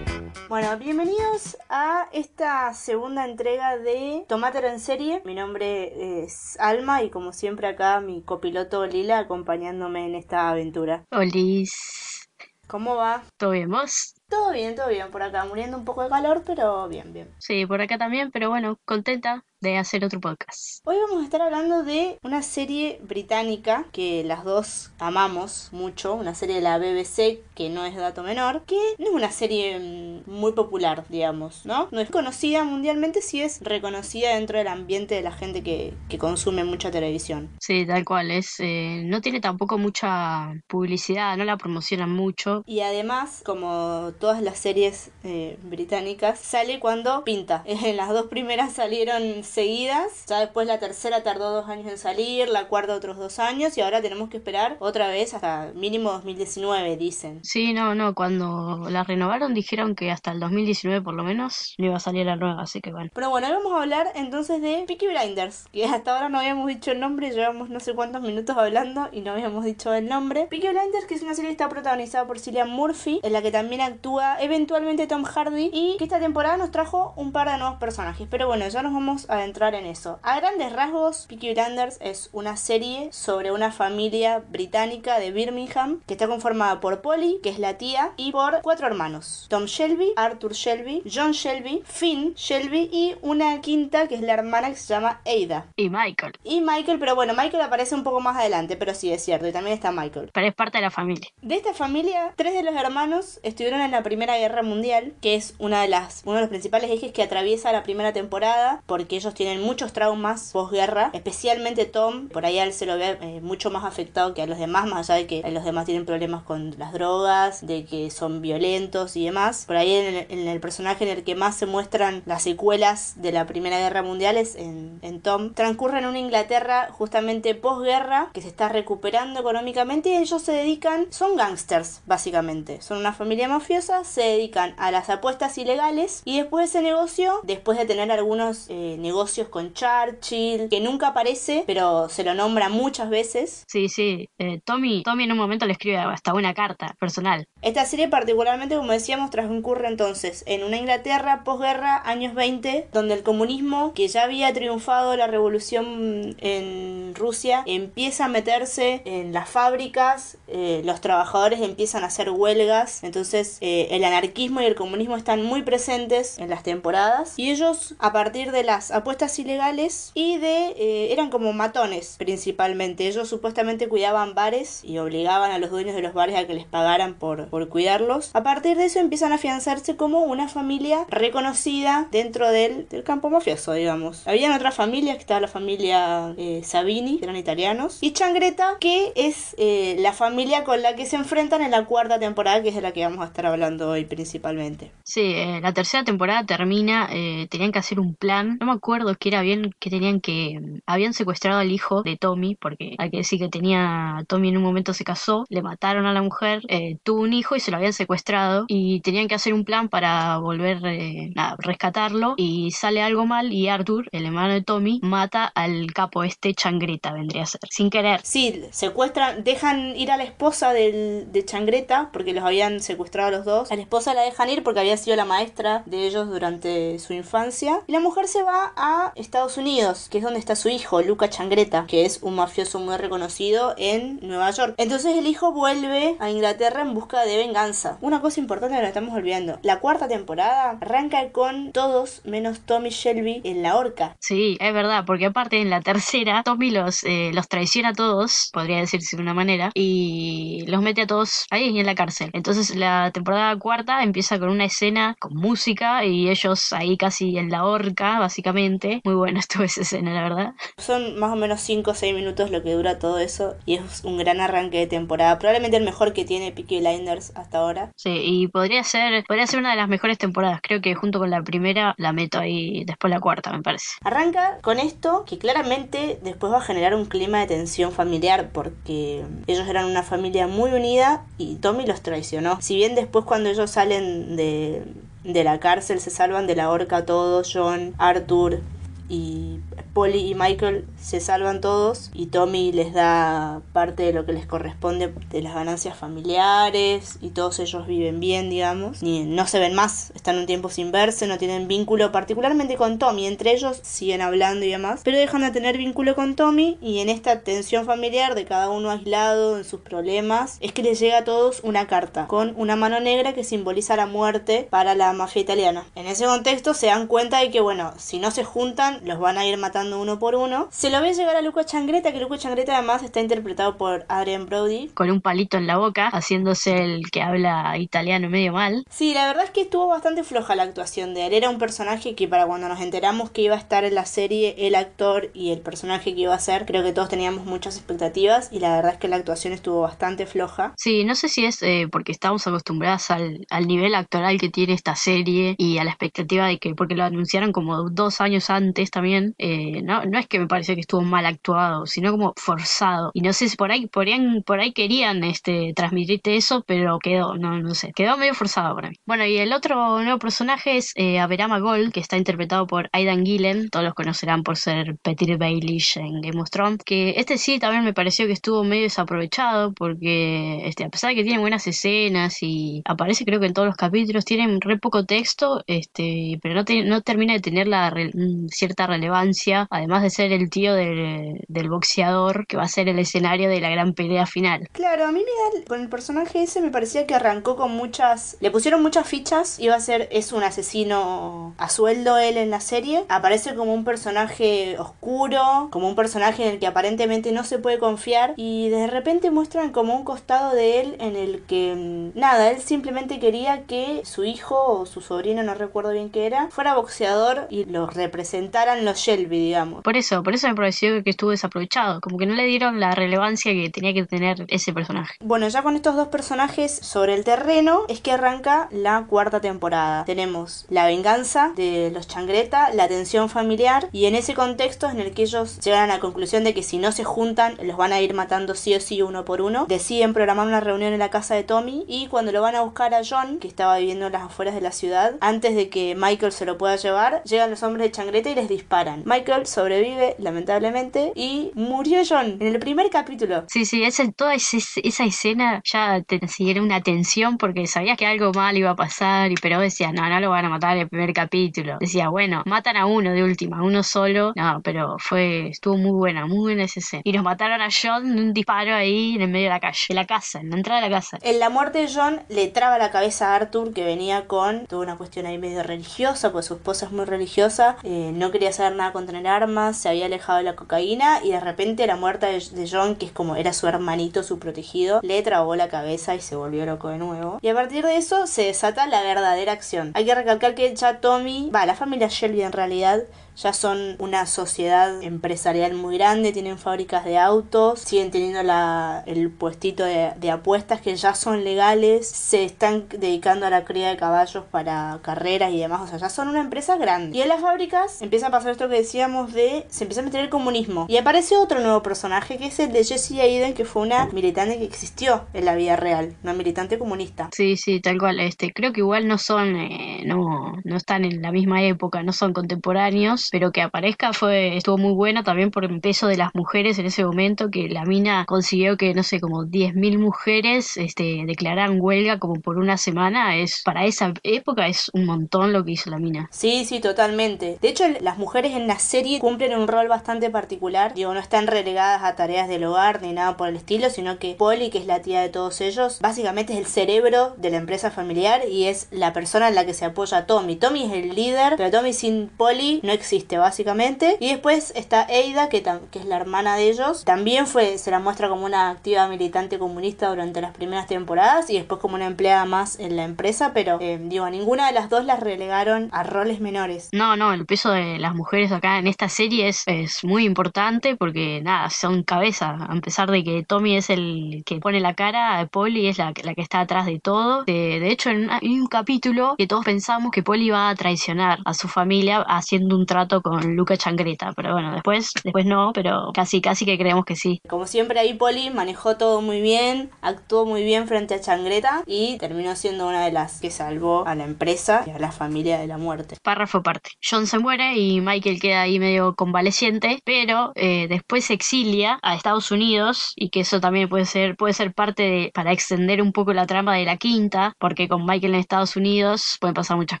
Bueno, 0.48 0.78
bienvenidos 0.78 1.58
a 1.68 2.08
esta 2.12 2.72
segunda 2.72 3.26
entrega 3.26 3.76
de 3.76 4.24
Tomátelo 4.26 4.68
en 4.68 4.80
serie. 4.80 5.20
Mi 5.26 5.34
nombre 5.34 6.22
es 6.24 6.58
Alma 6.60 7.02
y 7.02 7.10
como 7.10 7.34
siempre 7.34 7.66
acá 7.66 8.00
mi 8.00 8.22
copiloto 8.22 8.86
Lila 8.86 9.18
acompañándome 9.18 10.06
en 10.06 10.14
esta 10.14 10.48
aventura. 10.48 11.04
Olis. 11.10 12.26
¿Cómo 12.66 12.96
va? 12.96 13.22
¿Todo 13.36 13.50
bien 13.50 13.70
vos? 13.70 14.14
Todo 14.30 14.52
bien, 14.52 14.74
todo 14.74 14.88
bien 14.88 15.10
por 15.10 15.22
acá, 15.22 15.44
muriendo 15.44 15.76
un 15.76 15.84
poco 15.84 16.04
de 16.04 16.08
calor, 16.08 16.42
pero 16.46 16.88
bien, 16.88 17.12
bien. 17.12 17.34
Sí, 17.38 17.66
por 17.66 17.82
acá 17.82 17.98
también, 17.98 18.30
pero 18.30 18.48
bueno, 18.48 18.78
contenta 18.86 19.44
de 19.60 19.76
hacer 19.76 20.04
otro 20.04 20.20
podcast. 20.20 20.80
Hoy 20.84 20.96
vamos 20.98 21.22
a 21.22 21.24
estar 21.24 21.42
hablando 21.42 21.82
de 21.82 22.18
una 22.22 22.42
serie 22.42 23.00
británica 23.02 23.86
que 23.92 24.22
las 24.24 24.44
dos 24.44 24.92
amamos 24.98 25.68
mucho, 25.72 26.14
una 26.14 26.34
serie 26.34 26.56
de 26.56 26.60
la 26.60 26.78
BBC 26.78 27.40
que 27.54 27.68
no 27.68 27.84
es 27.84 27.96
dato 27.96 28.22
menor, 28.22 28.62
que 28.66 28.78
no 28.98 29.06
es 29.06 29.12
una 29.12 29.32
serie 29.32 29.78
mm, 29.78 30.30
muy 30.30 30.52
popular, 30.52 31.04
digamos, 31.08 31.66
¿no? 31.66 31.88
No 31.90 32.00
es 32.00 32.10
conocida 32.10 32.62
mundialmente, 32.62 33.20
sí 33.20 33.42
es 33.42 33.60
reconocida 33.60 34.34
dentro 34.34 34.58
del 34.58 34.68
ambiente 34.68 35.16
de 35.16 35.22
la 35.22 35.32
gente 35.32 35.62
que, 35.62 35.94
que 36.08 36.18
consume 36.18 36.62
mucha 36.64 36.90
televisión. 36.90 37.50
Sí, 37.60 37.84
tal 37.84 38.04
cual, 38.04 38.30
es, 38.30 38.60
eh, 38.60 39.02
no 39.04 39.20
tiene 39.20 39.40
tampoco 39.40 39.76
mucha 39.76 40.52
publicidad, 40.68 41.36
no 41.36 41.44
la 41.44 41.56
promocionan 41.56 42.10
mucho. 42.10 42.62
Y 42.66 42.80
además, 42.80 43.42
como 43.44 44.12
todas 44.20 44.40
las 44.40 44.58
series 44.58 45.10
eh, 45.24 45.58
británicas, 45.62 46.38
sale 46.38 46.78
cuando 46.78 47.24
pinta. 47.24 47.64
En 47.88 47.96
las 47.96 48.10
dos 48.10 48.26
primeras 48.26 48.74
salieron 48.74 49.42
seguidas. 49.48 50.24
Ya 50.26 50.40
después 50.40 50.66
la 50.66 50.78
tercera 50.78 51.22
tardó 51.22 51.52
dos 51.52 51.68
años 51.68 51.86
en 51.86 51.98
salir, 51.98 52.48
la 52.48 52.68
cuarta 52.68 52.94
otros 52.94 53.16
dos 53.16 53.38
años 53.38 53.76
y 53.76 53.80
ahora 53.80 54.02
tenemos 54.02 54.28
que 54.28 54.38
esperar 54.38 54.76
otra 54.80 55.08
vez 55.08 55.34
hasta 55.34 55.72
mínimo 55.74 56.12
2019, 56.12 56.96
dicen. 56.96 57.40
Sí, 57.42 57.72
no, 57.72 57.94
no, 57.94 58.14
cuando 58.14 58.88
la 58.90 59.04
renovaron 59.04 59.54
dijeron 59.54 59.94
que 59.94 60.10
hasta 60.10 60.32
el 60.32 60.40
2019 60.40 61.02
por 61.02 61.14
lo 61.14 61.24
menos 61.24 61.74
no 61.78 61.86
iba 61.86 61.96
a 61.96 62.00
salir 62.00 62.26
la 62.26 62.36
nueva, 62.36 62.62
así 62.62 62.80
que 62.80 62.92
bueno. 62.92 63.10
Pero 63.14 63.30
bueno, 63.30 63.48
hoy 63.48 63.54
vamos 63.54 63.72
a 63.72 63.82
hablar 63.82 64.08
entonces 64.14 64.60
de 64.60 64.84
Peaky 64.86 65.06
Blinders, 65.08 65.66
que 65.72 65.84
hasta 65.84 66.14
ahora 66.14 66.28
no 66.28 66.38
habíamos 66.38 66.66
dicho 66.68 66.92
el 66.92 67.00
nombre, 67.00 67.30
llevamos 67.30 67.70
no 67.70 67.80
sé 67.80 67.94
cuántos 67.94 68.22
minutos 68.22 68.56
hablando 68.56 69.08
y 69.12 69.20
no 69.20 69.32
habíamos 69.32 69.64
dicho 69.64 69.92
el 69.92 70.08
nombre. 70.08 70.46
Peaky 70.48 70.68
Blinders, 70.68 71.06
que 71.06 71.14
es 71.14 71.22
una 71.22 71.34
serie 71.34 71.48
que 71.48 71.52
está 71.52 71.68
protagonizada 71.68 72.26
por 72.26 72.38
Cillian 72.38 72.70
Murphy, 72.70 73.20
en 73.22 73.32
la 73.32 73.42
que 73.42 73.50
también 73.50 73.80
actúa 73.80 74.40
eventualmente 74.40 75.06
Tom 75.06 75.24
Hardy 75.24 75.70
y 75.72 75.96
que 75.98 76.04
esta 76.04 76.20
temporada 76.20 76.56
nos 76.56 76.70
trajo 76.70 77.12
un 77.16 77.32
par 77.32 77.50
de 77.50 77.58
nuevos 77.58 77.78
personajes. 77.78 78.26
Pero 78.30 78.46
bueno, 78.46 78.66
ya 78.68 78.82
nos 78.82 78.92
vamos 78.92 79.28
a 79.30 79.36
entrar 79.44 79.74
en 79.74 79.86
eso. 79.86 80.18
A 80.22 80.38
grandes 80.40 80.72
rasgos, 80.72 81.26
Peaky 81.28 81.54
Blinders 81.54 81.98
es 82.00 82.30
una 82.32 82.56
serie 82.56 83.10
sobre 83.12 83.52
una 83.52 83.72
familia 83.72 84.42
británica 84.48 85.18
de 85.18 85.30
Birmingham 85.30 86.00
que 86.06 86.14
está 86.14 86.28
conformada 86.28 86.80
por 86.80 87.00
Polly, 87.00 87.40
que 87.42 87.50
es 87.50 87.58
la 87.58 87.78
tía, 87.78 88.12
y 88.16 88.32
por 88.32 88.60
cuatro 88.62 88.86
hermanos. 88.86 89.46
Tom 89.48 89.64
Shelby, 89.64 90.12
Arthur 90.16 90.52
Shelby, 90.52 91.02
John 91.12 91.32
Shelby, 91.32 91.82
Finn 91.84 92.34
Shelby 92.34 92.88
y 92.92 93.16
una 93.22 93.60
quinta 93.60 94.08
que 94.08 94.14
es 94.14 94.20
la 94.20 94.34
hermana 94.34 94.70
que 94.70 94.76
se 94.76 94.94
llama 94.94 95.20
Ada. 95.24 95.66
Y 95.76 95.90
Michael. 95.90 96.32
Y 96.44 96.60
Michael, 96.60 96.98
pero 96.98 97.14
bueno, 97.14 97.34
Michael 97.34 97.62
aparece 97.62 97.94
un 97.94 98.04
poco 98.04 98.20
más 98.20 98.36
adelante, 98.36 98.76
pero 98.76 98.94
sí, 98.94 99.12
es 99.12 99.24
cierto, 99.24 99.46
y 99.46 99.52
también 99.52 99.74
está 99.74 99.92
Michael. 99.92 100.30
Pero 100.32 100.46
es 100.46 100.54
parte 100.54 100.78
de 100.78 100.82
la 100.82 100.90
familia. 100.90 101.28
De 101.42 101.54
esta 101.54 101.74
familia, 101.74 102.32
tres 102.36 102.54
de 102.54 102.62
los 102.62 102.74
hermanos 102.74 103.40
estuvieron 103.42 103.80
en 103.80 103.90
la 103.90 104.02
Primera 104.02 104.36
Guerra 104.38 104.62
Mundial, 104.62 105.14
que 105.20 105.34
es 105.34 105.54
una 105.58 105.82
de 105.82 105.88
las, 105.88 106.22
uno 106.24 106.36
de 106.36 106.42
los 106.42 106.50
principales 106.50 106.90
ejes 106.90 107.12
que 107.12 107.22
atraviesa 107.22 107.72
la 107.72 107.82
primera 107.82 108.12
temporada, 108.12 108.82
porque 108.86 109.16
ellos 109.16 109.27
tienen 109.34 109.62
muchos 109.62 109.92
traumas 109.92 110.50
posguerra, 110.52 111.10
especialmente 111.12 111.84
Tom, 111.84 112.28
por 112.28 112.46
ahí 112.46 112.58
él 112.58 112.72
se 112.72 112.86
lo 112.86 112.96
ve 112.96 113.18
eh, 113.20 113.40
mucho 113.42 113.70
más 113.70 113.84
afectado 113.84 114.34
que 114.34 114.42
a 114.42 114.46
los 114.46 114.58
demás, 114.58 114.86
más 114.86 115.08
allá 115.08 115.20
de 115.20 115.26
que 115.26 115.50
los 115.50 115.64
demás 115.64 115.86
tienen 115.86 116.06
problemas 116.06 116.42
con 116.42 116.74
las 116.78 116.92
drogas, 116.92 117.66
de 117.66 117.84
que 117.84 118.10
son 118.10 118.40
violentos 118.40 119.16
y 119.16 119.24
demás. 119.24 119.64
Por 119.66 119.76
ahí 119.76 119.92
en 119.92 120.48
el, 120.48 120.60
personaje 120.60 121.04
en 121.04 121.18
el 121.18 121.24
que 121.24 121.34
más 121.34 121.56
se 121.56 121.66
muestran 121.66 122.22
las 122.26 122.42
secuelas 122.42 123.14
de 123.16 123.32
la 123.32 123.46
Primera 123.46 123.78
Guerra 123.78 124.02
Mundial 124.02 124.36
es 124.36 124.56
en, 124.56 124.98
en 125.02 125.20
Tom. 125.20 125.54
Transcurre 125.54 125.98
en 125.98 126.06
una 126.06 126.18
Inglaterra 126.18 126.88
justamente 126.90 127.54
posguerra, 127.54 128.30
que 128.32 128.42
se 128.42 128.48
está 128.48 128.68
recuperando 128.68 129.40
económicamente 129.40 130.10
y 130.10 130.16
ellos 130.16 130.42
se 130.42 130.52
dedican, 130.52 131.06
son 131.10 131.36
gangsters 131.36 132.00
básicamente, 132.06 132.80
son 132.82 132.98
una 132.98 133.12
familia 133.12 133.48
mafiosa, 133.48 134.04
se 134.04 134.22
dedican 134.22 134.74
a 134.78 134.90
las 134.90 135.10
apuestas 135.10 135.58
ilegales 135.58 136.22
y 136.24 136.38
después 136.38 136.64
de 136.64 136.78
ese 136.78 136.82
negocio, 136.82 137.40
después 137.42 137.78
de 137.78 137.86
tener 137.86 138.10
algunos 138.10 138.66
eh, 138.68 138.96
negocios 138.98 139.17
con 139.50 139.74
Churchill, 139.74 140.68
que 140.68 140.80
nunca 140.80 141.08
aparece, 141.08 141.64
pero 141.66 142.08
se 142.08 142.22
lo 142.22 142.34
nombra 142.34 142.68
muchas 142.68 143.10
veces. 143.10 143.64
Sí, 143.66 143.88
sí. 143.88 144.28
eh, 144.38 144.60
Tommy, 144.64 145.02
Tommy 145.02 145.24
en 145.24 145.32
un 145.32 145.38
momento 145.38 145.66
le 145.66 145.72
escribe 145.72 145.96
hasta 145.96 146.34
una 146.34 146.54
carta 146.54 146.94
personal. 147.00 147.44
Esta 147.62 147.84
serie 147.84 148.08
particularmente, 148.08 148.76
como 148.76 148.92
decíamos, 148.92 149.30
transcurre 149.30 149.88
entonces 149.88 150.44
en 150.46 150.62
una 150.62 150.76
Inglaterra 150.76 151.42
posguerra, 151.44 152.00
años 152.04 152.34
20, 152.34 152.88
donde 152.92 153.14
el 153.14 153.22
comunismo, 153.24 153.92
que 153.92 154.06
ya 154.06 154.22
había 154.22 154.52
triunfado 154.52 155.16
la 155.16 155.26
revolución 155.26 156.36
en 156.38 157.14
Rusia, 157.16 157.64
empieza 157.66 158.26
a 158.26 158.28
meterse 158.28 159.02
en 159.04 159.32
las 159.32 159.48
fábricas, 159.48 160.38
eh, 160.46 160.82
los 160.84 161.00
trabajadores 161.00 161.60
empiezan 161.60 162.04
a 162.04 162.06
hacer 162.06 162.30
huelgas, 162.30 163.02
entonces 163.02 163.58
eh, 163.60 163.88
el 163.90 164.04
anarquismo 164.04 164.60
y 164.60 164.64
el 164.64 164.76
comunismo 164.76 165.16
están 165.16 165.42
muy 165.42 165.62
presentes 165.62 166.38
en 166.38 166.48
las 166.48 166.62
temporadas 166.62 167.34
y 167.36 167.50
ellos 167.50 167.94
a 167.98 168.12
partir 168.12 168.52
de 168.52 168.62
las 168.62 168.90
apuestas 169.08 169.38
ilegales 169.38 170.12
y 170.12 170.36
de 170.36 170.74
eh, 170.76 171.12
eran 171.14 171.30
como 171.30 171.54
matones 171.54 172.16
principalmente. 172.18 173.08
Ellos 173.08 173.26
supuestamente 173.26 173.88
cuidaban 173.88 174.34
bares 174.34 174.84
y 174.84 174.98
obligaban 174.98 175.50
a 175.50 175.56
los 175.56 175.70
dueños 175.70 175.94
de 175.94 176.02
los 176.02 176.12
bares 176.12 176.36
a 176.36 176.46
que 176.46 176.52
les 176.52 176.66
pagaran 176.66 177.14
por, 177.14 177.48
por 177.48 177.70
cuidarlos. 177.70 178.30
A 178.34 178.42
partir 178.42 178.76
de 178.76 178.84
eso 178.84 178.98
empiezan 178.98 179.32
a 179.32 179.36
afianzarse 179.36 179.96
como 179.96 180.24
una 180.24 180.46
familia 180.46 181.06
reconocida 181.08 182.08
dentro 182.12 182.50
del, 182.50 182.86
del 182.90 183.02
campo 183.02 183.30
mafioso 183.30 183.72
digamos. 183.72 184.28
Habían 184.28 184.52
otras 184.52 184.74
familias 184.74 185.16
que 185.16 185.22
estaba 185.22 185.40
la 185.40 185.48
familia 185.48 186.34
eh, 186.36 186.60
Sabini 186.62 187.16
que 187.16 187.24
eran 187.24 187.36
italianos 187.36 187.96
y 188.02 188.12
Changreta 188.12 188.76
que 188.78 189.14
es 189.16 189.54
eh, 189.56 189.96
la 190.00 190.12
familia 190.12 190.64
con 190.64 190.82
la 190.82 190.96
que 190.96 191.06
se 191.06 191.16
enfrentan 191.16 191.62
en 191.62 191.70
la 191.70 191.86
cuarta 191.86 192.18
temporada 192.18 192.62
que 192.62 192.68
es 192.68 192.74
de 192.74 192.82
la 192.82 192.92
que 192.92 193.04
vamos 193.04 193.20
a 193.20 193.28
estar 193.28 193.46
hablando 193.46 193.88
hoy 193.88 194.04
principalmente. 194.04 194.92
Sí, 195.02 195.32
eh, 195.34 195.60
la 195.62 195.72
tercera 195.72 196.04
temporada 196.04 196.44
termina, 196.44 197.08
tenían 197.48 197.72
que 197.72 197.78
hacer 197.78 197.98
un 198.00 198.14
plan, 198.14 198.58
no 198.60 198.66
me 198.66 198.72
acuerdo 198.72 198.97
que 199.18 199.28
era 199.28 199.42
bien 199.42 199.74
que 199.78 199.90
tenían 199.90 200.20
que, 200.20 200.60
habían 200.86 201.14
secuestrado 201.14 201.60
al 201.60 201.72
hijo 201.72 202.02
de 202.02 202.16
Tommy, 202.16 202.54
porque 202.56 202.94
hay 202.98 203.10
que 203.10 203.18
decir 203.18 203.38
que 203.38 203.48
tenía, 203.48 204.24
Tommy 204.28 204.48
en 204.48 204.56
un 204.56 204.62
momento 204.62 204.92
se 204.92 205.04
casó, 205.04 205.46
le 205.48 205.62
mataron 205.62 206.06
a 206.06 206.12
la 206.12 206.22
mujer, 206.22 206.62
eh, 206.68 206.98
tuvo 207.02 207.22
un 207.22 207.32
hijo 207.32 207.56
y 207.56 207.60
se 207.60 207.70
lo 207.70 207.76
habían 207.76 207.92
secuestrado 207.92 208.64
y 208.68 209.00
tenían 209.00 209.28
que 209.28 209.34
hacer 209.34 209.54
un 209.54 209.64
plan 209.64 209.88
para 209.88 210.38
volver 210.38 210.84
eh, 210.84 211.32
a 211.36 211.56
rescatarlo 211.58 212.34
y 212.36 212.70
sale 212.72 213.02
algo 213.02 213.26
mal 213.26 213.52
y 213.52 213.68
Arthur, 213.68 214.08
el 214.12 214.26
hermano 214.26 214.52
de 214.52 214.62
Tommy, 214.62 215.00
mata 215.02 215.44
al 215.44 215.92
capo 215.92 216.24
este 216.24 216.54
changreta, 216.54 217.12
vendría 217.12 217.42
a 217.42 217.46
ser, 217.46 217.60
sin 217.70 217.90
querer. 217.90 218.20
Sí, 218.24 218.62
secuestran, 218.70 219.44
dejan 219.44 219.96
ir 219.96 220.10
a 220.10 220.16
la 220.16 220.24
esposa 220.24 220.72
del, 220.72 221.30
de 221.32 221.44
Changreta, 221.44 222.10
porque 222.12 222.32
los 222.32 222.44
habían 222.44 222.80
secuestrado 222.80 223.28
a 223.28 223.30
los 223.32 223.44
dos. 223.44 223.70
A 223.72 223.76
la 223.76 223.82
esposa 223.82 224.14
la 224.14 224.22
dejan 224.22 224.48
ir 224.50 224.62
porque 224.62 224.80
había 224.80 224.96
sido 224.96 225.16
la 225.16 225.24
maestra 225.24 225.82
de 225.86 226.06
ellos 226.06 226.28
durante 226.28 226.98
su 226.98 227.12
infancia. 227.12 227.80
Y 227.86 227.92
la 227.92 228.00
mujer 228.00 228.28
se 228.28 228.42
va 228.42 228.72
a 228.76 228.87
Estados 229.16 229.56
Unidos, 229.56 230.08
que 230.10 230.18
es 230.18 230.24
donde 230.24 230.38
está 230.38 230.56
su 230.56 230.68
hijo, 230.68 231.02
Luca 231.02 231.28
Changreta, 231.28 231.86
que 231.86 232.04
es 232.04 232.20
un 232.22 232.34
mafioso 232.36 232.78
muy 232.78 232.96
reconocido 232.96 233.74
en 233.76 234.20
Nueva 234.22 234.50
York. 234.50 234.74
Entonces 234.76 235.16
el 235.16 235.26
hijo 235.26 235.52
vuelve 235.52 236.16
a 236.18 236.30
Inglaterra 236.30 236.82
en 236.82 236.94
busca 236.94 237.22
de 237.22 237.36
venganza. 237.36 237.98
Una 238.00 238.20
cosa 238.20 238.40
importante 238.40 238.76
que 238.76 238.82
nos 238.82 238.88
estamos 238.88 239.14
olvidando. 239.14 239.58
La 239.62 239.80
cuarta 239.80 240.08
temporada 240.08 240.78
arranca 240.80 241.30
con 241.32 241.72
todos 241.72 242.22
menos 242.24 242.60
Tommy 242.60 242.90
Shelby 242.90 243.40
en 243.44 243.62
la 243.62 243.76
horca. 243.76 244.16
Sí, 244.20 244.56
es 244.60 244.72
verdad, 244.72 245.04
porque 245.06 245.26
aparte 245.26 245.60
en 245.60 245.70
la 245.70 245.80
tercera, 245.80 246.42
Tommy 246.42 246.70
los, 246.70 247.04
eh, 247.04 247.30
los 247.32 247.48
traiciona 247.48 247.90
a 247.90 247.94
todos, 247.94 248.50
podría 248.52 248.78
decirse 248.78 249.16
de 249.16 249.22
una 249.22 249.34
manera, 249.34 249.70
y 249.74 250.64
los 250.66 250.82
mete 250.82 251.02
a 251.02 251.06
todos 251.06 251.46
ahí 251.50 251.78
en 251.78 251.86
la 251.86 251.94
cárcel. 251.94 252.30
Entonces 252.32 252.74
la 252.74 253.10
temporada 253.12 253.56
cuarta 253.58 254.02
empieza 254.02 254.38
con 254.38 254.50
una 254.50 254.64
escena 254.64 255.16
con 255.18 255.34
música 255.34 256.04
y 256.04 256.28
ellos 256.28 256.72
ahí 256.72 256.96
casi 256.96 257.38
en 257.38 257.50
la 257.50 257.64
horca, 257.64 258.18
básicamente. 258.18 258.77
Muy 259.04 259.14
buena 259.14 259.40
estuvo 259.48 259.64
esa 259.64 259.82
escena, 259.82 260.12
la 260.12 260.22
verdad. 260.22 260.54
Son 260.78 261.18
más 261.18 261.32
o 261.32 261.36
menos 261.36 261.60
5 261.60 261.90
o 261.90 261.94
6 261.94 262.14
minutos 262.14 262.50
lo 262.50 262.62
que 262.62 262.72
dura 262.72 262.98
todo 262.98 263.18
eso 263.18 263.56
y 263.66 263.74
es 263.74 264.04
un 264.04 264.18
gran 264.18 264.40
arranque 264.40 264.78
de 264.78 264.86
temporada. 264.86 265.38
Probablemente 265.38 265.76
el 265.76 265.84
mejor 265.84 266.12
que 266.12 266.24
tiene 266.24 266.52
Peaky 266.52 266.80
Blinders 266.80 267.32
hasta 267.34 267.58
ahora. 267.58 267.90
Sí, 267.96 268.20
y 268.22 268.48
podría 268.48 268.84
ser, 268.84 269.24
podría 269.26 269.46
ser 269.46 269.60
una 269.60 269.70
de 269.70 269.76
las 269.76 269.88
mejores 269.88 270.18
temporadas. 270.18 270.60
Creo 270.62 270.80
que 270.80 270.94
junto 270.94 271.18
con 271.18 271.30
la 271.30 271.42
primera 271.42 271.94
la 271.98 272.12
meto 272.12 272.38
ahí 272.38 272.84
después 272.84 273.10
la 273.10 273.20
cuarta, 273.20 273.52
me 273.52 273.62
parece. 273.62 273.96
Arranca 274.02 274.58
con 274.62 274.78
esto 274.78 275.24
que 275.26 275.38
claramente 275.38 276.18
después 276.22 276.52
va 276.52 276.58
a 276.58 276.62
generar 276.62 276.94
un 276.94 277.06
clima 277.06 277.40
de 277.40 277.46
tensión 277.46 277.92
familiar 277.92 278.50
porque 278.52 279.24
ellos 279.46 279.68
eran 279.68 279.86
una 279.86 280.02
familia 280.02 280.46
muy 280.46 280.72
unida 280.72 281.24
y 281.38 281.56
Tommy 281.56 281.86
los 281.86 282.02
traicionó. 282.02 282.60
Si 282.60 282.76
bien 282.76 282.94
después 282.94 283.24
cuando 283.24 283.48
ellos 283.48 283.70
salen 283.70 284.36
de, 284.36 284.84
de 285.24 285.44
la 285.44 285.58
cárcel 285.60 286.00
se 286.00 286.10
salvan 286.10 286.46
de 286.46 286.56
la 286.56 286.70
horca 286.70 287.04
todos, 287.04 287.50
John, 287.52 287.94
Arthur 287.98 288.60
y 289.08 289.60
Polly 289.92 290.30
y 290.30 290.34
Michael 290.34 290.86
se 291.00 291.20
salvan 291.20 291.60
todos 291.60 292.10
y 292.12 292.26
Tommy 292.26 292.72
les 292.72 292.92
da 292.92 293.62
parte 293.72 294.02
de 294.02 294.12
lo 294.12 294.26
que 294.26 294.32
les 294.32 294.46
corresponde 294.46 295.12
de 295.30 295.42
las 295.42 295.54
ganancias 295.54 295.96
familiares 295.96 297.18
y 297.20 297.30
todos 297.30 297.58
ellos 297.58 297.86
viven 297.86 298.20
bien, 298.20 298.50
digamos. 298.50 299.02
No 299.02 299.46
se 299.46 299.58
ven 299.58 299.74
más, 299.74 300.10
están 300.14 300.38
un 300.38 300.46
tiempo 300.46 300.68
sin 300.68 300.92
verse, 300.92 301.26
no 301.26 301.38
tienen 301.38 301.68
vínculo 301.68 302.12
particularmente 302.12 302.76
con 302.76 302.98
Tommy, 302.98 303.26
entre 303.26 303.52
ellos 303.52 303.80
siguen 303.82 304.22
hablando 304.22 304.64
y 304.64 304.70
demás, 304.70 305.00
pero 305.04 305.16
dejan 305.16 305.42
de 305.42 305.50
tener 305.50 305.78
vínculo 305.78 306.14
con 306.14 306.34
Tommy 306.34 306.78
y 306.80 306.98
en 306.98 307.08
esta 307.08 307.40
tensión 307.40 307.86
familiar 307.86 308.34
de 308.34 308.44
cada 308.44 308.70
uno 308.70 308.90
aislado 308.90 309.58
en 309.58 309.64
sus 309.64 309.80
problemas 309.80 310.58
es 310.60 310.72
que 310.72 310.82
les 310.82 310.98
llega 310.98 311.18
a 311.18 311.24
todos 311.24 311.60
una 311.62 311.86
carta 311.86 312.26
con 312.26 312.54
una 312.56 312.76
mano 312.76 313.00
negra 313.00 313.34
que 313.34 313.44
simboliza 313.44 313.96
la 313.96 314.06
muerte 314.06 314.66
para 314.70 314.94
la 314.94 315.12
mafia 315.12 315.42
italiana. 315.42 315.84
En 315.94 316.06
ese 316.06 316.26
contexto 316.26 316.74
se 316.74 316.86
dan 316.86 317.06
cuenta 317.06 317.40
de 317.40 317.50
que 317.50 317.60
bueno, 317.60 317.92
si 317.96 318.18
no 318.18 318.30
se 318.30 318.44
juntan 318.44 319.00
los 319.04 319.18
van 319.18 319.38
a 319.38 319.46
ir 319.46 319.56
matando 319.56 319.67
uno 319.74 320.18
por 320.18 320.34
uno. 320.34 320.68
Se 320.70 320.90
lo 320.90 321.00
ve 321.00 321.12
llegar 321.12 321.36
a 321.36 321.42
Luca 321.42 321.64
Changreta, 321.64 322.12
que 322.12 322.20
Luca 322.20 322.38
Changreta 322.38 322.76
además 322.76 323.02
está 323.02 323.20
interpretado 323.20 323.76
por 323.76 324.04
Adrian 324.08 324.46
Brody. 324.46 324.88
Con 324.94 325.10
un 325.10 325.20
palito 325.20 325.56
en 325.56 325.66
la 325.66 325.78
boca, 325.78 326.08
haciéndose 326.08 326.82
el 326.82 327.10
que 327.10 327.22
habla 327.22 327.76
italiano 327.78 328.28
medio 328.28 328.52
mal. 328.52 328.84
Sí, 328.90 329.14
la 329.14 329.26
verdad 329.26 329.44
es 329.44 329.50
que 329.50 329.62
estuvo 329.62 329.86
bastante 329.88 330.24
floja 330.24 330.56
la 330.56 330.62
actuación 330.62 331.14
de 331.14 331.26
él. 331.26 331.34
Era 331.34 331.50
un 331.50 331.58
personaje 331.58 332.14
que 332.14 332.28
para 332.28 332.46
cuando 332.46 332.68
nos 332.68 332.80
enteramos 332.80 333.30
que 333.30 333.42
iba 333.42 333.54
a 333.54 333.58
estar 333.58 333.84
en 333.84 333.94
la 333.94 334.06
serie, 334.06 334.54
el 334.58 334.74
actor 334.74 335.30
y 335.34 335.50
el 335.50 335.60
personaje 335.60 336.14
que 336.14 336.22
iba 336.22 336.34
a 336.34 336.38
ser, 336.38 336.66
creo 336.66 336.82
que 336.82 336.92
todos 336.92 337.08
teníamos 337.08 337.44
muchas 337.44 337.76
expectativas 337.76 338.48
y 338.52 338.60
la 338.60 338.74
verdad 338.76 338.94
es 338.94 338.98
que 338.98 339.08
la 339.08 339.16
actuación 339.16 339.52
estuvo 339.52 339.82
bastante 339.82 340.26
floja. 340.26 340.74
Sí, 340.76 341.04
no 341.04 341.14
sé 341.14 341.28
si 341.28 341.44
es 341.44 341.62
eh, 341.62 341.88
porque 341.90 342.12
estamos 342.12 342.46
acostumbradas 342.46 343.10
al, 343.10 343.46
al 343.50 343.66
nivel 343.66 343.94
actoral 343.94 344.38
que 344.40 344.48
tiene 344.48 344.72
esta 344.72 344.96
serie 344.96 345.54
y 345.58 345.78
a 345.78 345.84
la 345.84 345.90
expectativa 345.90 346.46
de 346.46 346.58
que, 346.58 346.74
porque 346.74 346.94
lo 346.94 347.04
anunciaron 347.04 347.52
como 347.52 347.90
dos 347.90 348.20
años 348.20 348.50
antes 348.50 348.90
también, 348.90 349.34
eh, 349.38 349.57
no, 349.82 350.04
no 350.04 350.18
es 350.18 350.26
que 350.26 350.38
me 350.38 350.46
pareció 350.46 350.74
que 350.74 350.80
estuvo 350.80 351.02
mal 351.02 351.26
actuado, 351.26 351.86
sino 351.86 352.10
como 352.10 352.32
forzado. 352.36 353.10
Y 353.14 353.20
no 353.20 353.32
sé 353.32 353.48
si 353.48 353.56
por 353.56 353.70
ahí, 353.72 353.86
por 353.86 354.06
ahí, 354.06 354.42
por 354.44 354.60
ahí 354.60 354.72
querían 354.72 355.24
este, 355.24 355.72
transmitirte 355.74 356.36
eso, 356.36 356.64
pero 356.66 356.98
quedó, 356.98 357.36
no, 357.36 357.58
no 357.60 357.74
sé, 357.74 357.92
quedó 357.94 358.16
medio 358.16 358.34
forzado 358.34 358.74
para 358.74 358.90
mí. 358.90 358.96
Bueno, 359.06 359.24
y 359.26 359.38
el 359.38 359.52
otro 359.52 360.02
nuevo 360.02 360.18
personaje 360.18 360.76
es 360.76 360.92
eh, 360.96 361.18
Averama 361.20 361.58
Gold, 361.58 361.92
que 361.92 362.00
está 362.00 362.16
interpretado 362.16 362.66
por 362.66 362.88
Aidan 362.92 363.24
Gillen, 363.24 363.68
todos 363.70 363.84
los 363.84 363.94
conocerán 363.94 364.42
por 364.42 364.56
ser 364.56 364.96
Peter 365.02 365.36
Baelish 365.38 365.98
en 365.98 366.20
Game 366.20 366.40
of 366.40 366.50
Thrones, 366.50 366.78
que 366.84 367.14
este 367.16 367.38
sí 367.38 367.58
también 367.58 367.84
me 367.84 367.94
pareció 367.94 368.26
que 368.26 368.32
estuvo 368.32 368.64
medio 368.64 368.84
desaprovechado, 368.84 369.72
porque 369.74 370.66
este, 370.66 370.84
a 370.84 370.88
pesar 370.88 371.10
de 371.10 371.16
que 371.16 371.24
tiene 371.24 371.40
buenas 371.40 371.66
escenas 371.66 372.42
y 372.42 372.82
aparece 372.84 373.24
creo 373.24 373.40
que 373.40 373.46
en 373.46 373.54
todos 373.54 373.68
los 373.68 373.76
capítulos, 373.76 374.24
tienen 374.24 374.60
re 374.60 374.78
poco 374.78 375.04
texto, 375.04 375.62
este, 375.66 376.38
pero 376.42 376.54
no, 376.54 376.64
no 376.84 377.02
termina 377.02 377.34
de 377.34 377.40
tener 377.40 377.68
la 377.68 377.90
mm, 377.90 378.48
cierta 378.48 378.86
relevancia, 378.86 379.47
además 379.70 380.02
de 380.02 380.10
ser 380.10 380.32
el 380.32 380.50
tío 380.50 380.74
del, 380.74 381.68
boxeador 381.68 382.46
que 382.46 382.56
va 382.56 382.62
a 382.62 382.68
ser 382.68 382.88
el 382.88 382.98
escenario 382.98 383.50
de 383.50 383.60
la 383.60 383.68
gran 383.68 383.92
pelea 383.92 384.24
final. 384.26 384.68
Claro, 384.72 385.06
a 385.06 385.12
mí 385.12 385.22
con 385.66 385.80
el 385.80 385.88
personaje 385.88 386.42
ese 386.42 386.60
me 386.60 386.70
parecía 386.70 387.06
que 387.06 387.14
arrancó 387.14 387.56
con 387.56 387.72
muchas, 387.72 388.36
le 388.40 388.50
pusieron 388.50 388.82
muchas 388.82 389.06
fichas, 389.06 389.58
iba 389.58 389.74
a 389.74 389.80
ser, 389.80 390.08
es 390.10 390.32
un 390.32 390.42
asesino 390.42 391.54
a 391.58 391.68
sueldo 391.68 392.18
él 392.18 392.36
en 392.36 392.50
la 392.50 392.60
serie, 392.60 393.04
aparece 393.08 393.54
como 393.54 393.74
un 393.74 393.84
personaje 393.84 394.76
oscuro, 394.78 395.68
como 395.70 395.88
un 395.88 395.94
personaje 395.94 396.44
en 396.46 396.52
el 396.52 396.58
que 396.58 396.66
aparentemente 396.66 397.32
no 397.32 397.44
se 397.44 397.58
puede 397.58 397.78
confiar 397.78 398.34
y 398.36 398.68
de 398.70 398.86
repente 398.86 399.30
muestran 399.30 399.70
como 399.70 399.94
un 399.94 400.04
costado 400.04 400.54
de 400.54 400.80
él 400.80 400.96
en 401.00 401.16
el 401.16 401.42
que 401.42 401.74
mm, 401.76 402.18
nada, 402.18 402.50
él 402.50 402.60
simplemente 402.60 403.18
quería 403.18 403.64
que 403.64 404.02
su 404.04 404.24
hijo 404.24 404.80
o 404.80 404.86
su 404.86 405.00
sobrino, 405.00 405.42
no 405.42 405.54
recuerdo 405.54 405.92
bien 405.92 406.10
qué 406.10 406.26
era, 406.26 406.48
fuera 406.50 406.74
boxeador 406.74 407.46
y 407.50 407.64
lo 407.64 407.86
representaran 407.86 408.84
los 408.84 408.98
Shelby, 408.98 409.27
digamos. 409.36 409.82
Por 409.82 409.96
eso, 409.96 410.22
por 410.22 410.34
eso 410.34 410.48
me 410.48 410.54
pareció 410.54 411.02
que 411.02 411.10
estuvo 411.10 411.30
desaprovechado, 411.30 412.00
como 412.00 412.18
que 412.18 412.26
no 412.26 412.34
le 412.34 412.44
dieron 412.44 412.80
la 412.80 412.92
relevancia 412.92 413.52
que 413.52 413.70
tenía 413.70 413.92
que 413.92 414.04
tener 414.04 414.44
ese 414.48 414.72
personaje. 414.72 415.16
Bueno, 415.20 415.48
ya 415.48 415.62
con 415.62 415.76
estos 415.76 415.96
dos 415.96 416.08
personajes 416.08 416.74
sobre 416.74 417.14
el 417.14 417.24
terreno 417.24 417.82
es 417.88 418.00
que 418.00 418.12
arranca 418.12 418.68
la 418.70 419.04
cuarta 419.06 419.40
temporada. 419.40 420.04
Tenemos 420.04 420.66
la 420.68 420.86
venganza 420.86 421.52
de 421.56 421.90
los 421.92 422.08
Changreta, 422.08 422.72
la 422.74 422.88
tensión 422.88 423.28
familiar 423.28 423.88
y 423.92 424.06
en 424.06 424.14
ese 424.14 424.34
contexto 424.34 424.88
en 424.88 425.00
el 425.00 425.12
que 425.12 425.22
ellos 425.22 425.58
llegan 425.60 425.90
a 425.90 425.94
la 425.94 426.00
conclusión 426.00 426.44
de 426.44 426.54
que 426.54 426.62
si 426.62 426.78
no 426.78 426.92
se 426.92 427.04
juntan 427.04 427.56
los 427.62 427.76
van 427.76 427.92
a 427.92 428.00
ir 428.00 428.14
matando 428.14 428.54
sí 428.54 428.74
o 428.74 428.80
sí 428.80 429.02
uno 429.02 429.24
por 429.24 429.42
uno, 429.42 429.66
deciden 429.66 430.14
programar 430.14 430.46
una 430.46 430.60
reunión 430.60 430.92
en 430.92 430.98
la 430.98 431.10
casa 431.10 431.34
de 431.34 431.44
Tommy 431.44 431.84
y 431.88 432.06
cuando 432.08 432.32
lo 432.32 432.42
van 432.42 432.54
a 432.54 432.62
buscar 432.62 432.94
a 432.94 433.02
John, 433.08 433.38
que 433.38 433.48
estaba 433.48 433.78
viviendo 433.78 434.06
en 434.06 434.12
las 434.12 434.22
afueras 434.22 434.54
de 434.54 434.60
la 434.60 434.72
ciudad, 434.72 435.14
antes 435.20 435.54
de 435.54 435.68
que 435.68 435.94
Michael 435.94 436.32
se 436.32 436.46
lo 436.46 436.58
pueda 436.58 436.76
llevar, 436.76 437.22
llegan 437.24 437.50
los 437.50 437.62
hombres 437.62 437.86
de 437.86 437.92
Changreta 437.92 438.30
y 438.30 438.34
les 438.34 438.48
disparan. 438.48 439.02
Michael 439.04 439.17
sobrevive, 439.44 440.16
lamentablemente, 440.18 441.12
y 441.14 441.50
murió 441.54 442.00
John 442.08 442.36
en 442.40 442.46
el 442.46 442.58
primer 442.58 442.90
capítulo. 442.90 443.44
Sí, 443.48 443.64
sí, 443.64 443.82
toda 444.16 444.34
esa, 444.34 445.04
escena 445.04 445.62
ya 445.64 446.02
te 446.02 446.26
siguiera 446.28 446.62
una 446.62 446.80
tensión 446.82 447.38
porque 447.38 447.66
sabías 447.66 447.96
que 447.96 448.06
algo 448.06 448.32
mal 448.32 448.56
iba 448.56 448.70
a 448.70 448.76
pasar, 448.76 449.30
y 449.30 449.34
pero 449.34 449.60
decías, 449.60 449.92
no, 449.92 450.08
no 450.08 450.20
lo 450.20 450.30
van 450.30 450.44
a 450.44 450.48
matar 450.48 450.76
en 450.76 450.82
el 450.82 450.88
primer 450.88 451.12
capítulo. 451.12 451.78
Decía, 451.80 452.08
bueno, 452.08 452.42
matan 452.46 452.76
a 452.76 452.86
uno 452.86 453.12
de 453.12 453.22
última, 453.22 453.62
uno 453.62 453.82
solo. 453.82 454.32
No, 454.34 454.60
pero 454.62 454.96
fue, 454.98 455.48
estuvo 455.48 455.76
muy 455.76 455.92
buena, 455.92 456.26
muy 456.26 456.38
buena 456.38 456.64
esa 456.64 456.80
escena. 456.80 457.02
Y 457.04 457.12
nos 457.12 457.22
mataron 457.22 457.60
a 457.60 457.68
John 457.70 458.14
de 458.16 458.22
un 458.22 458.32
disparo 458.32 458.74
ahí 458.74 459.14
en 459.14 459.22
el 459.22 459.28
medio 459.28 459.46
de 459.46 459.54
la 459.54 459.60
calle, 459.60 459.78
en 459.88 459.96
la 459.96 460.06
casa, 460.06 460.40
en 460.40 460.50
la 460.50 460.56
entrada 460.56 460.80
de 460.80 460.88
la 460.88 460.96
casa. 460.96 461.18
En 461.22 461.38
la 461.38 461.50
muerte 461.50 461.78
de 461.78 461.88
John 461.92 462.20
le 462.28 462.48
traba 462.48 462.78
la 462.78 462.90
cabeza 462.90 463.32
a 463.32 463.36
Arthur 463.36 463.72
que 463.72 463.84
venía 463.84 464.26
con 464.26 464.66
toda 464.66 464.82
una 464.82 464.96
cuestión 464.96 465.26
ahí 465.26 465.38
medio 465.38 465.62
religiosa, 465.62 466.32
pues 466.32 466.46
su 466.46 466.54
esposa 466.54 466.86
es 466.86 466.92
muy 466.92 467.04
religiosa, 467.04 467.76
eh, 467.82 468.10
no 468.14 468.30
quería 468.30 468.50
hacer 468.50 468.74
nada 468.74 468.92
contra 468.92 469.07
el 469.16 469.26
armas, 469.26 469.76
se 469.76 469.88
había 469.88 470.06
alejado 470.06 470.38
de 470.38 470.44
la 470.44 470.56
cocaína 470.56 471.20
y 471.22 471.30
de 471.30 471.40
repente 471.40 471.86
la 471.86 471.96
muerte 471.96 472.26
de, 472.26 472.68
John, 472.70 472.96
que 472.96 473.06
es 473.06 473.12
como 473.12 473.36
era 473.36 473.52
su 473.52 473.66
hermanito, 473.66 474.22
su 474.22 474.38
protegido, 474.38 475.00
le 475.02 475.22
trabó 475.22 475.56
la 475.56 475.68
cabeza 475.68 476.14
y 476.14 476.20
se 476.20 476.36
volvió 476.36 476.66
loco 476.66 476.88
de 476.88 476.98
nuevo. 476.98 477.38
Y 477.42 477.48
a 477.48 477.54
partir 477.54 477.84
de 477.84 477.96
eso 477.96 478.26
se 478.26 478.44
desata 478.44 478.86
la 478.86 479.02
verdadera 479.02 479.52
acción. 479.52 479.92
Hay 479.94 480.04
que 480.04 480.14
recalcar 480.14 480.54
que 480.54 480.74
ya 480.74 481.00
Tommy, 481.00 481.50
va, 481.54 481.66
la 481.66 481.74
familia 481.74 482.08
Shelby 482.08 482.42
en 482.42 482.52
realidad 482.52 483.02
ya 483.40 483.52
son 483.52 483.94
una 483.98 484.26
sociedad 484.26 485.00
empresarial 485.02 485.74
muy 485.74 485.96
grande, 485.96 486.32
tienen 486.32 486.58
fábricas 486.58 487.04
de 487.04 487.18
autos, 487.18 487.80
siguen 487.80 488.10
teniendo 488.10 488.42
la, 488.42 489.04
el 489.06 489.30
puestito 489.30 489.84
de, 489.84 490.30
apuestas 490.30 490.80
que 490.82 490.94
ya 490.94 491.14
son 491.14 491.44
legales, 491.44 492.06
se 492.06 492.44
están 492.44 492.86
dedicando 492.90 493.46
a 493.46 493.50
la 493.50 493.64
cría 493.64 493.88
de 493.88 493.96
caballos 493.96 494.44
para 494.50 494.98
carreras 495.02 495.52
y 495.52 495.58
demás, 495.58 495.80
o 495.82 495.86
sea, 495.86 495.98
ya 495.98 496.10
son 496.10 496.28
una 496.28 496.40
empresa 496.40 496.76
grande. 496.76 497.16
Y 497.16 497.22
en 497.22 497.28
las 497.28 497.40
fábricas 497.40 498.02
empieza 498.02 498.26
a 498.26 498.30
pasar 498.30 498.52
esto 498.52 498.68
que 498.68 498.76
decíamos 498.76 499.32
de, 499.32 499.64
se 499.68 499.84
empieza 499.84 500.02
a 500.02 500.04
meter 500.04 500.20
el 500.20 500.28
comunismo. 500.28 500.86
Y 500.88 500.96
aparece 500.96 501.36
otro 501.36 501.60
nuevo 501.60 501.82
personaje 501.82 502.36
que 502.36 502.46
es 502.46 502.58
el 502.58 502.72
de 502.72 502.84
Jessie 502.84 503.20
Aiden, 503.20 503.54
que 503.54 503.64
fue 503.64 503.82
una 503.82 504.06
militante 504.06 504.58
que 504.58 504.64
existió 504.64 505.24
en 505.32 505.44
la 505.44 505.54
vida 505.54 505.76
real, 505.76 506.14
una 506.22 506.34
militante 506.34 506.78
comunista. 506.78 507.30
Sí, 507.32 507.56
sí, 507.56 507.80
tal 507.80 507.98
cual, 507.98 508.20
este, 508.20 508.52
creo 508.52 508.72
que 508.72 508.80
igual 508.80 509.08
no 509.08 509.16
son, 509.16 509.56
eh, 509.56 510.02
no, 510.04 510.54
no 510.64 510.76
están 510.76 511.04
en 511.04 511.22
la 511.22 511.32
misma 511.32 511.62
época, 511.62 512.02
no 512.02 512.12
son 512.12 512.32
contemporáneos, 512.32 513.27
pero 513.30 513.52
que 513.52 513.62
aparezca 513.62 514.12
fue 514.12 514.56
estuvo 514.56 514.78
muy 514.78 514.92
buena 514.92 515.22
también 515.22 515.50
por 515.50 515.64
el 515.64 515.80
peso 515.80 516.06
de 516.06 516.16
las 516.16 516.34
mujeres 516.34 516.78
en 516.78 516.86
ese 516.86 517.04
momento, 517.04 517.50
que 517.50 517.68
la 517.68 517.84
mina 517.84 518.24
consiguió 518.26 518.76
que, 518.76 518.94
no 518.94 519.02
sé, 519.02 519.20
como 519.20 519.44
10.000 519.44 519.98
mujeres 519.98 520.76
este, 520.76 521.24
declararan 521.26 521.78
huelga 521.80 522.18
como 522.18 522.40
por 522.40 522.58
una 522.58 522.76
semana, 522.76 523.36
es 523.36 523.62
para 523.64 523.84
esa 523.84 524.12
época 524.22 524.66
es 524.66 524.90
un 524.94 525.04
montón 525.06 525.52
lo 525.52 525.64
que 525.64 525.72
hizo 525.72 525.90
la 525.90 525.98
mina. 525.98 526.28
Sí, 526.30 526.64
sí, 526.64 526.80
totalmente. 526.80 527.58
De 527.60 527.68
hecho, 527.68 527.84
las 528.00 528.18
mujeres 528.18 528.54
en 528.54 528.66
la 528.66 528.78
serie 528.78 529.18
cumplen 529.18 529.56
un 529.56 529.68
rol 529.68 529.88
bastante 529.88 530.30
particular, 530.30 530.94
digo, 530.94 531.12
no 531.14 531.20
están 531.20 531.46
relegadas 531.46 532.02
a 532.02 532.16
tareas 532.16 532.48
del 532.48 532.64
hogar 532.64 533.02
ni 533.02 533.12
nada 533.12 533.36
por 533.36 533.48
el 533.48 533.56
estilo, 533.56 533.90
sino 533.90 534.18
que 534.18 534.34
Polly, 534.34 534.70
que 534.70 534.78
es 534.78 534.86
la 534.86 535.02
tía 535.02 535.20
de 535.20 535.28
todos 535.28 535.60
ellos, 535.60 535.98
básicamente 536.00 536.52
es 536.52 536.58
el 536.58 536.66
cerebro 536.66 537.34
de 537.36 537.50
la 537.50 537.58
empresa 537.58 537.90
familiar 537.90 538.42
y 538.48 538.64
es 538.64 538.88
la 538.90 539.12
persona 539.12 539.48
en 539.48 539.54
la 539.54 539.66
que 539.66 539.74
se 539.74 539.84
apoya 539.84 540.26
Tommy. 540.26 540.56
Tommy 540.56 540.84
es 540.84 540.92
el 540.92 541.14
líder, 541.14 541.54
pero 541.56 541.70
Tommy 541.70 541.92
sin 541.92 542.28
Polly 542.28 542.80
no 542.82 542.92
existe 542.92 543.17
básicamente. 543.38 544.16
Y 544.20 544.30
después 544.30 544.72
está 544.76 545.06
Eida, 545.08 545.48
que, 545.48 545.58
es 545.58 546.04
la 546.04 546.16
hermana 546.16 546.56
de 546.56 546.70
ellos. 546.70 547.04
También 547.04 547.46
fue, 547.46 547.78
se 547.78 547.90
la 547.90 547.98
muestra 547.98 548.28
como 548.28 548.46
una 548.46 548.70
activa 548.70 549.08
militante 549.08 549.58
comunista 549.58 550.08
durante 550.08 550.40
las 550.40 550.52
primeras 550.52 550.86
temporadas 550.86 551.50
y 551.50 551.54
después 551.54 551.80
como 551.80 551.96
una 551.96 552.06
empleada 552.06 552.44
más 552.44 552.78
en 552.78 552.96
la 552.96 553.04
empresa, 553.04 553.52
pero 553.52 553.78
eh, 553.80 553.98
digo, 554.00 554.28
ninguna 554.30 554.66
de 554.66 554.72
las 554.72 554.88
dos 554.90 555.04
las 555.04 555.20
relegaron 555.20 555.88
a 555.92 556.02
roles 556.02 556.40
menores. 556.40 556.90
No, 556.92 557.16
no, 557.16 557.32
el 557.32 557.46
peso 557.46 557.70
de 557.70 557.98
las 557.98 558.14
mujeres 558.14 558.52
acá 558.52 558.78
en 558.78 558.86
esta 558.86 559.08
serie 559.08 559.48
es, 559.48 559.62
es 559.66 560.04
muy 560.04 560.24
importante 560.24 560.96
porque 560.96 561.40
nada, 561.42 561.70
son 561.70 562.02
cabeza, 562.02 562.56
a 562.60 562.80
pesar 562.80 563.10
de 563.10 563.24
que 563.24 563.42
Tommy 563.42 563.76
es 563.76 563.90
el 563.90 564.42
que 564.44 564.58
pone 564.58 564.80
la 564.80 564.94
cara, 564.94 565.46
Polly 565.50 565.88
es 565.88 565.98
la, 565.98 566.12
la 566.22 566.34
que 566.34 566.42
está 566.42 566.60
atrás 566.60 566.86
de 566.86 567.00
todo. 567.00 567.44
De, 567.44 567.80
de 567.80 567.90
hecho, 567.90 568.10
en 568.10 568.30
un 568.42 568.66
capítulo 568.66 569.34
que 569.36 569.46
todos 569.46 569.64
pensamos 569.64 570.10
que 570.12 570.22
Polly 570.22 570.50
va 570.50 570.70
a 570.70 570.74
traicionar 570.74 571.38
a 571.44 571.54
su 571.54 571.68
familia 571.68 572.20
haciendo 572.20 572.76
un 572.76 572.86
trato 572.86 573.07
rato 573.08 573.22
con 573.22 573.56
Luca 573.56 573.76
Changreta, 573.76 574.32
pero 574.34 574.52
bueno, 574.52 574.72
después, 574.72 575.12
después 575.24 575.46
no, 575.46 575.72
pero 575.72 576.10
casi, 576.14 576.40
casi 576.40 576.64
que 576.64 576.78
creemos 576.78 577.04
que 577.04 577.16
sí. 577.16 577.40
Como 577.48 577.66
siempre 577.66 577.98
ahí 577.98 578.14
Poli 578.14 578.50
manejó 578.50 578.96
todo 578.96 579.20
muy 579.20 579.40
bien, 579.40 579.90
actuó 580.02 580.44
muy 580.44 580.62
bien 580.64 580.86
frente 580.86 581.14
a 581.14 581.20
Changreta 581.20 581.82
y 581.86 582.18
terminó 582.18 582.54
siendo 582.56 582.86
una 582.86 583.04
de 583.04 583.12
las 583.12 583.40
que 583.40 583.50
salvó 583.50 584.06
a 584.06 584.14
la 584.14 584.24
empresa 584.24 584.84
y 584.86 584.90
a 584.90 584.98
la 584.98 585.12
familia 585.12 585.58
de 585.58 585.66
la 585.66 585.78
muerte. 585.78 586.16
Párrafo 586.22 586.62
parte. 586.62 586.90
John 587.02 587.26
se 587.26 587.38
muere 587.38 587.76
y 587.76 588.00
Michael 588.00 588.40
queda 588.40 588.62
ahí 588.62 588.78
medio 588.78 589.14
convaleciente, 589.14 590.00
pero 590.04 590.52
eh, 590.54 590.86
después 590.88 591.24
se 591.26 591.34
exilia 591.34 591.98
a 592.02 592.14
Estados 592.14 592.50
Unidos 592.50 593.12
y 593.16 593.30
que 593.30 593.40
eso 593.40 593.60
también 593.60 593.88
puede 593.88 594.04
ser, 594.04 594.36
puede 594.36 594.52
ser 594.52 594.74
parte 594.74 595.02
de, 595.02 595.30
para 595.34 595.52
extender 595.52 596.02
un 596.02 596.12
poco 596.12 596.32
la 596.32 596.46
trama 596.46 596.76
de 596.76 596.84
la 596.84 596.96
quinta, 596.96 597.54
porque 597.58 597.88
con 597.88 598.04
Michael 598.04 598.34
en 598.34 598.40
Estados 598.40 598.76
Unidos 598.76 599.36
pueden 599.40 599.54
pasar 599.54 599.76
muchas 599.76 600.00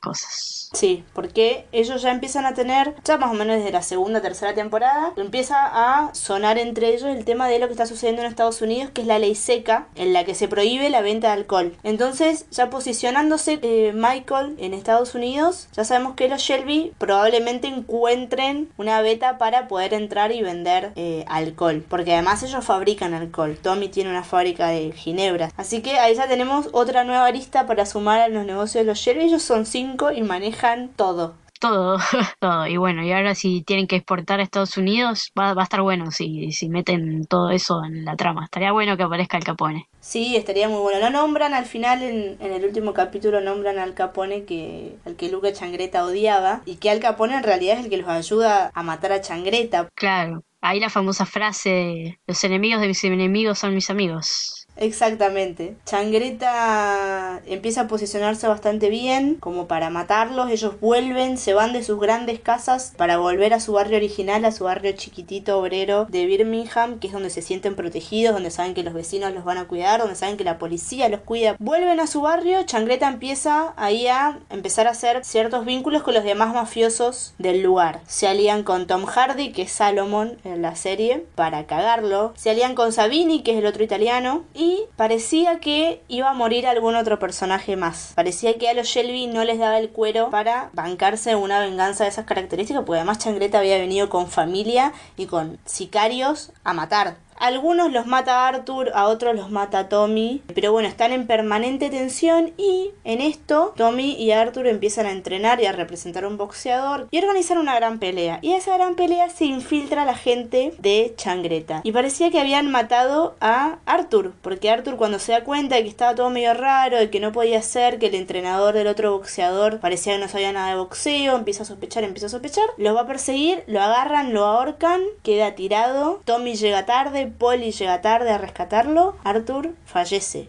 cosas. 0.00 0.70
Sí, 0.72 1.04
porque 1.14 1.66
ellos 1.72 2.02
ya 2.02 2.10
empiezan 2.10 2.44
a 2.44 2.54
tener, 2.54 2.87
ya 3.04 3.18
más 3.18 3.30
o 3.30 3.34
menos 3.34 3.56
desde 3.56 3.72
la 3.72 3.82
segunda, 3.82 4.20
tercera 4.20 4.54
temporada, 4.54 5.12
empieza 5.16 5.56
a 5.60 6.14
sonar 6.14 6.58
entre 6.58 6.88
ellos 6.88 7.04
el 7.04 7.24
tema 7.24 7.48
de 7.48 7.58
lo 7.58 7.66
que 7.66 7.72
está 7.72 7.86
sucediendo 7.86 8.22
en 8.22 8.28
Estados 8.28 8.62
Unidos, 8.62 8.90
que 8.90 9.02
es 9.02 9.06
la 9.06 9.18
ley 9.18 9.34
seca, 9.34 9.86
en 9.94 10.12
la 10.12 10.24
que 10.24 10.34
se 10.34 10.48
prohíbe 10.48 10.90
la 10.90 11.00
venta 11.00 11.28
de 11.28 11.34
alcohol. 11.34 11.76
Entonces, 11.82 12.46
ya 12.50 12.70
posicionándose 12.70 13.58
eh, 13.62 13.92
Michael 13.94 14.56
en 14.58 14.74
Estados 14.74 15.14
Unidos, 15.14 15.68
ya 15.72 15.84
sabemos 15.84 16.14
que 16.14 16.28
los 16.28 16.42
Shelby 16.42 16.92
probablemente 16.98 17.68
encuentren 17.68 18.68
una 18.76 19.00
beta 19.00 19.38
para 19.38 19.68
poder 19.68 19.94
entrar 19.94 20.32
y 20.32 20.42
vender 20.42 20.92
eh, 20.96 21.24
alcohol, 21.28 21.84
porque 21.88 22.14
además 22.14 22.42
ellos 22.42 22.64
fabrican 22.64 23.14
alcohol. 23.14 23.58
Tommy 23.60 23.88
tiene 23.88 24.10
una 24.10 24.24
fábrica 24.24 24.68
de 24.68 24.92
ginebra. 24.92 25.50
Así 25.56 25.82
que 25.82 25.98
ahí 25.98 26.14
ya 26.14 26.28
tenemos 26.28 26.68
otra 26.72 27.04
nueva 27.04 27.30
lista 27.30 27.66
para 27.66 27.86
sumar 27.86 28.20
a 28.20 28.28
los 28.28 28.44
negocios 28.44 28.84
de 28.84 28.90
los 28.90 28.98
Shelby. 28.98 29.24
Ellos 29.24 29.42
son 29.42 29.66
cinco 29.66 30.10
y 30.12 30.22
manejan 30.22 30.88
todo 30.96 31.34
todo, 31.58 31.98
todo. 32.40 32.66
Y 32.66 32.76
bueno, 32.76 33.04
y 33.04 33.12
ahora 33.12 33.34
si 33.34 33.62
tienen 33.62 33.86
que 33.86 33.96
exportar 33.96 34.40
a 34.40 34.42
Estados 34.42 34.76
Unidos, 34.76 35.32
va, 35.38 35.54
va 35.54 35.62
a 35.62 35.64
estar 35.64 35.82
bueno 35.82 36.10
si, 36.10 36.52
si 36.52 36.68
meten 36.68 37.26
todo 37.26 37.50
eso 37.50 37.82
en 37.84 38.04
la 38.04 38.16
trama. 38.16 38.44
Estaría 38.44 38.72
bueno 38.72 38.96
que 38.96 39.02
aparezca 39.02 39.36
el 39.36 39.44
Capone. 39.44 39.88
Sí, 40.00 40.36
estaría 40.36 40.68
muy 40.68 40.80
bueno. 40.80 41.00
Lo 41.00 41.10
nombran 41.10 41.54
al 41.54 41.66
final, 41.66 42.02
en, 42.02 42.36
en 42.40 42.52
el 42.52 42.64
último 42.64 42.94
capítulo, 42.94 43.40
nombran 43.40 43.78
al 43.78 43.94
Capone 43.94 44.44
que, 44.44 44.96
al 45.04 45.16
que 45.16 45.30
Luca 45.30 45.52
Changreta 45.52 46.04
odiaba. 46.04 46.62
Y 46.64 46.76
que 46.76 46.90
al 46.90 47.00
Capone 47.00 47.36
en 47.36 47.42
realidad 47.42 47.78
es 47.78 47.84
el 47.84 47.90
que 47.90 47.98
los 47.98 48.08
ayuda 48.08 48.70
a 48.74 48.82
matar 48.82 49.12
a 49.12 49.20
Changreta. 49.20 49.88
Claro. 49.94 50.44
Ahí 50.60 50.80
la 50.80 50.90
famosa 50.90 51.24
frase, 51.24 52.18
los 52.26 52.42
enemigos 52.42 52.80
de 52.80 52.88
mis 52.88 53.04
enemigos 53.04 53.58
son 53.60 53.74
mis 53.74 53.90
amigos. 53.90 54.57
Exactamente. 54.78 55.76
Changreta 55.84 57.42
empieza 57.46 57.82
a 57.82 57.88
posicionarse 57.88 58.46
bastante 58.46 58.88
bien, 58.88 59.34
como 59.34 59.66
para 59.66 59.90
matarlos. 59.90 60.50
Ellos 60.50 60.80
vuelven, 60.80 61.36
se 61.36 61.52
van 61.52 61.72
de 61.72 61.82
sus 61.82 61.98
grandes 61.98 62.38
casas 62.38 62.92
para 62.96 63.18
volver 63.18 63.54
a 63.54 63.60
su 63.60 63.72
barrio 63.72 63.96
original, 63.96 64.44
a 64.44 64.52
su 64.52 64.64
barrio 64.64 64.92
chiquitito 64.92 65.58
obrero 65.58 66.06
de 66.08 66.26
Birmingham, 66.26 67.00
que 67.00 67.08
es 67.08 67.12
donde 67.12 67.30
se 67.30 67.42
sienten 67.42 67.74
protegidos, 67.74 68.34
donde 68.34 68.52
saben 68.52 68.74
que 68.74 68.84
los 68.84 68.94
vecinos 68.94 69.32
los 69.34 69.44
van 69.44 69.58
a 69.58 69.66
cuidar, 69.66 70.00
donde 70.00 70.14
saben 70.14 70.36
que 70.36 70.44
la 70.44 70.58
policía 70.58 71.08
los 71.08 71.20
cuida. 71.20 71.56
Vuelven 71.58 71.98
a 71.98 72.06
su 72.06 72.20
barrio, 72.20 72.62
Changreta 72.62 73.08
empieza 73.08 73.74
ahí 73.76 74.06
a 74.06 74.38
empezar 74.50 74.86
a 74.86 74.90
hacer 74.90 75.24
ciertos 75.24 75.64
vínculos 75.64 76.04
con 76.04 76.14
los 76.14 76.24
demás 76.24 76.54
mafiosos 76.54 77.34
del 77.38 77.62
lugar. 77.62 78.00
Se 78.06 78.28
alían 78.28 78.62
con 78.62 78.86
Tom 78.86 79.06
Hardy, 79.06 79.50
que 79.50 79.62
es 79.62 79.72
Salomon 79.72 80.38
en 80.44 80.62
la 80.62 80.76
serie, 80.76 81.26
para 81.34 81.66
cagarlo. 81.66 82.32
Se 82.36 82.50
alían 82.50 82.76
con 82.76 82.92
Sabini, 82.92 83.42
que 83.42 83.52
es 83.52 83.58
el 83.58 83.66
otro 83.66 83.82
italiano, 83.82 84.44
y 84.54 84.67
parecía 84.96 85.60
que 85.60 86.02
iba 86.08 86.30
a 86.30 86.34
morir 86.34 86.66
algún 86.66 86.94
otro 86.94 87.18
personaje 87.18 87.76
más. 87.76 88.12
Parecía 88.14 88.58
que 88.58 88.68
a 88.68 88.74
los 88.74 88.86
Shelby 88.86 89.26
no 89.26 89.44
les 89.44 89.58
daba 89.58 89.78
el 89.78 89.90
cuero 89.90 90.30
para 90.30 90.70
bancarse 90.72 91.36
una 91.36 91.60
venganza 91.60 92.04
de 92.04 92.10
esas 92.10 92.24
características, 92.24 92.82
porque 92.84 92.98
además 92.98 93.18
Changreta 93.18 93.58
había 93.58 93.78
venido 93.78 94.08
con 94.08 94.28
familia 94.28 94.92
y 95.16 95.26
con 95.26 95.58
sicarios 95.64 96.52
a 96.64 96.72
matar. 96.72 97.27
Algunos 97.40 97.92
los 97.92 98.06
mata 98.06 98.48
Arthur, 98.48 98.90
a 98.94 99.06
otros 99.06 99.36
los 99.36 99.50
mata 99.50 99.88
Tommy, 99.88 100.42
pero 100.54 100.72
bueno, 100.72 100.88
están 100.88 101.12
en 101.12 101.26
permanente 101.26 101.90
tensión 101.90 102.52
y 102.56 102.90
en 103.04 103.20
esto 103.20 103.72
Tommy 103.76 104.12
y 104.12 104.32
Arthur 104.32 104.66
empiezan 104.66 105.06
a 105.06 105.12
entrenar 105.12 105.60
y 105.60 105.66
a 105.66 105.72
representar 105.72 106.24
a 106.24 106.28
un 106.28 106.36
boxeador 106.36 107.06
y 107.10 107.18
organizan 107.18 107.58
una 107.58 107.74
gran 107.74 107.98
pelea. 107.98 108.38
Y 108.42 108.52
esa 108.52 108.74
gran 108.76 108.94
pelea 108.94 109.30
se 109.30 109.44
infiltra 109.44 110.04
la 110.04 110.14
gente 110.14 110.74
de 110.78 111.14
Changreta. 111.16 111.80
Y 111.84 111.92
parecía 111.92 112.30
que 112.30 112.40
habían 112.40 112.70
matado 112.70 113.36
a 113.40 113.78
Arthur, 113.86 114.32
porque 114.42 114.70
Arthur 114.70 114.96
cuando 114.96 115.18
se 115.18 115.32
da 115.32 115.44
cuenta 115.44 115.76
de 115.76 115.82
que 115.82 115.88
estaba 115.88 116.14
todo 116.14 116.30
medio 116.30 116.54
raro, 116.54 116.96
de 116.98 117.10
que 117.10 117.20
no 117.20 117.32
podía 117.32 117.62
ser, 117.62 117.98
que 117.98 118.06
el 118.06 118.14
entrenador 118.14 118.74
del 118.74 118.86
otro 118.86 119.12
boxeador 119.12 119.80
parecía 119.80 120.14
que 120.14 120.18
no 120.20 120.28
sabía 120.28 120.52
nada 120.52 120.70
de 120.70 120.76
boxeo, 120.76 121.36
empieza 121.36 121.62
a 121.62 121.66
sospechar, 121.66 122.04
empieza 122.04 122.26
a 122.26 122.30
sospechar, 122.30 122.64
los 122.76 122.96
va 122.96 123.02
a 123.02 123.06
perseguir, 123.06 123.62
lo 123.66 123.80
agarran, 123.80 124.32
lo 124.32 124.44
ahorcan, 124.44 125.02
queda 125.22 125.54
tirado, 125.54 126.20
Tommy 126.24 126.54
llega 126.56 126.86
tarde, 126.86 127.27
Polly 127.30 127.72
llega 127.72 128.00
tarde 128.00 128.30
a 128.30 128.38
rescatarlo, 128.38 129.16
Arthur 129.24 129.70
fallece. 129.86 130.48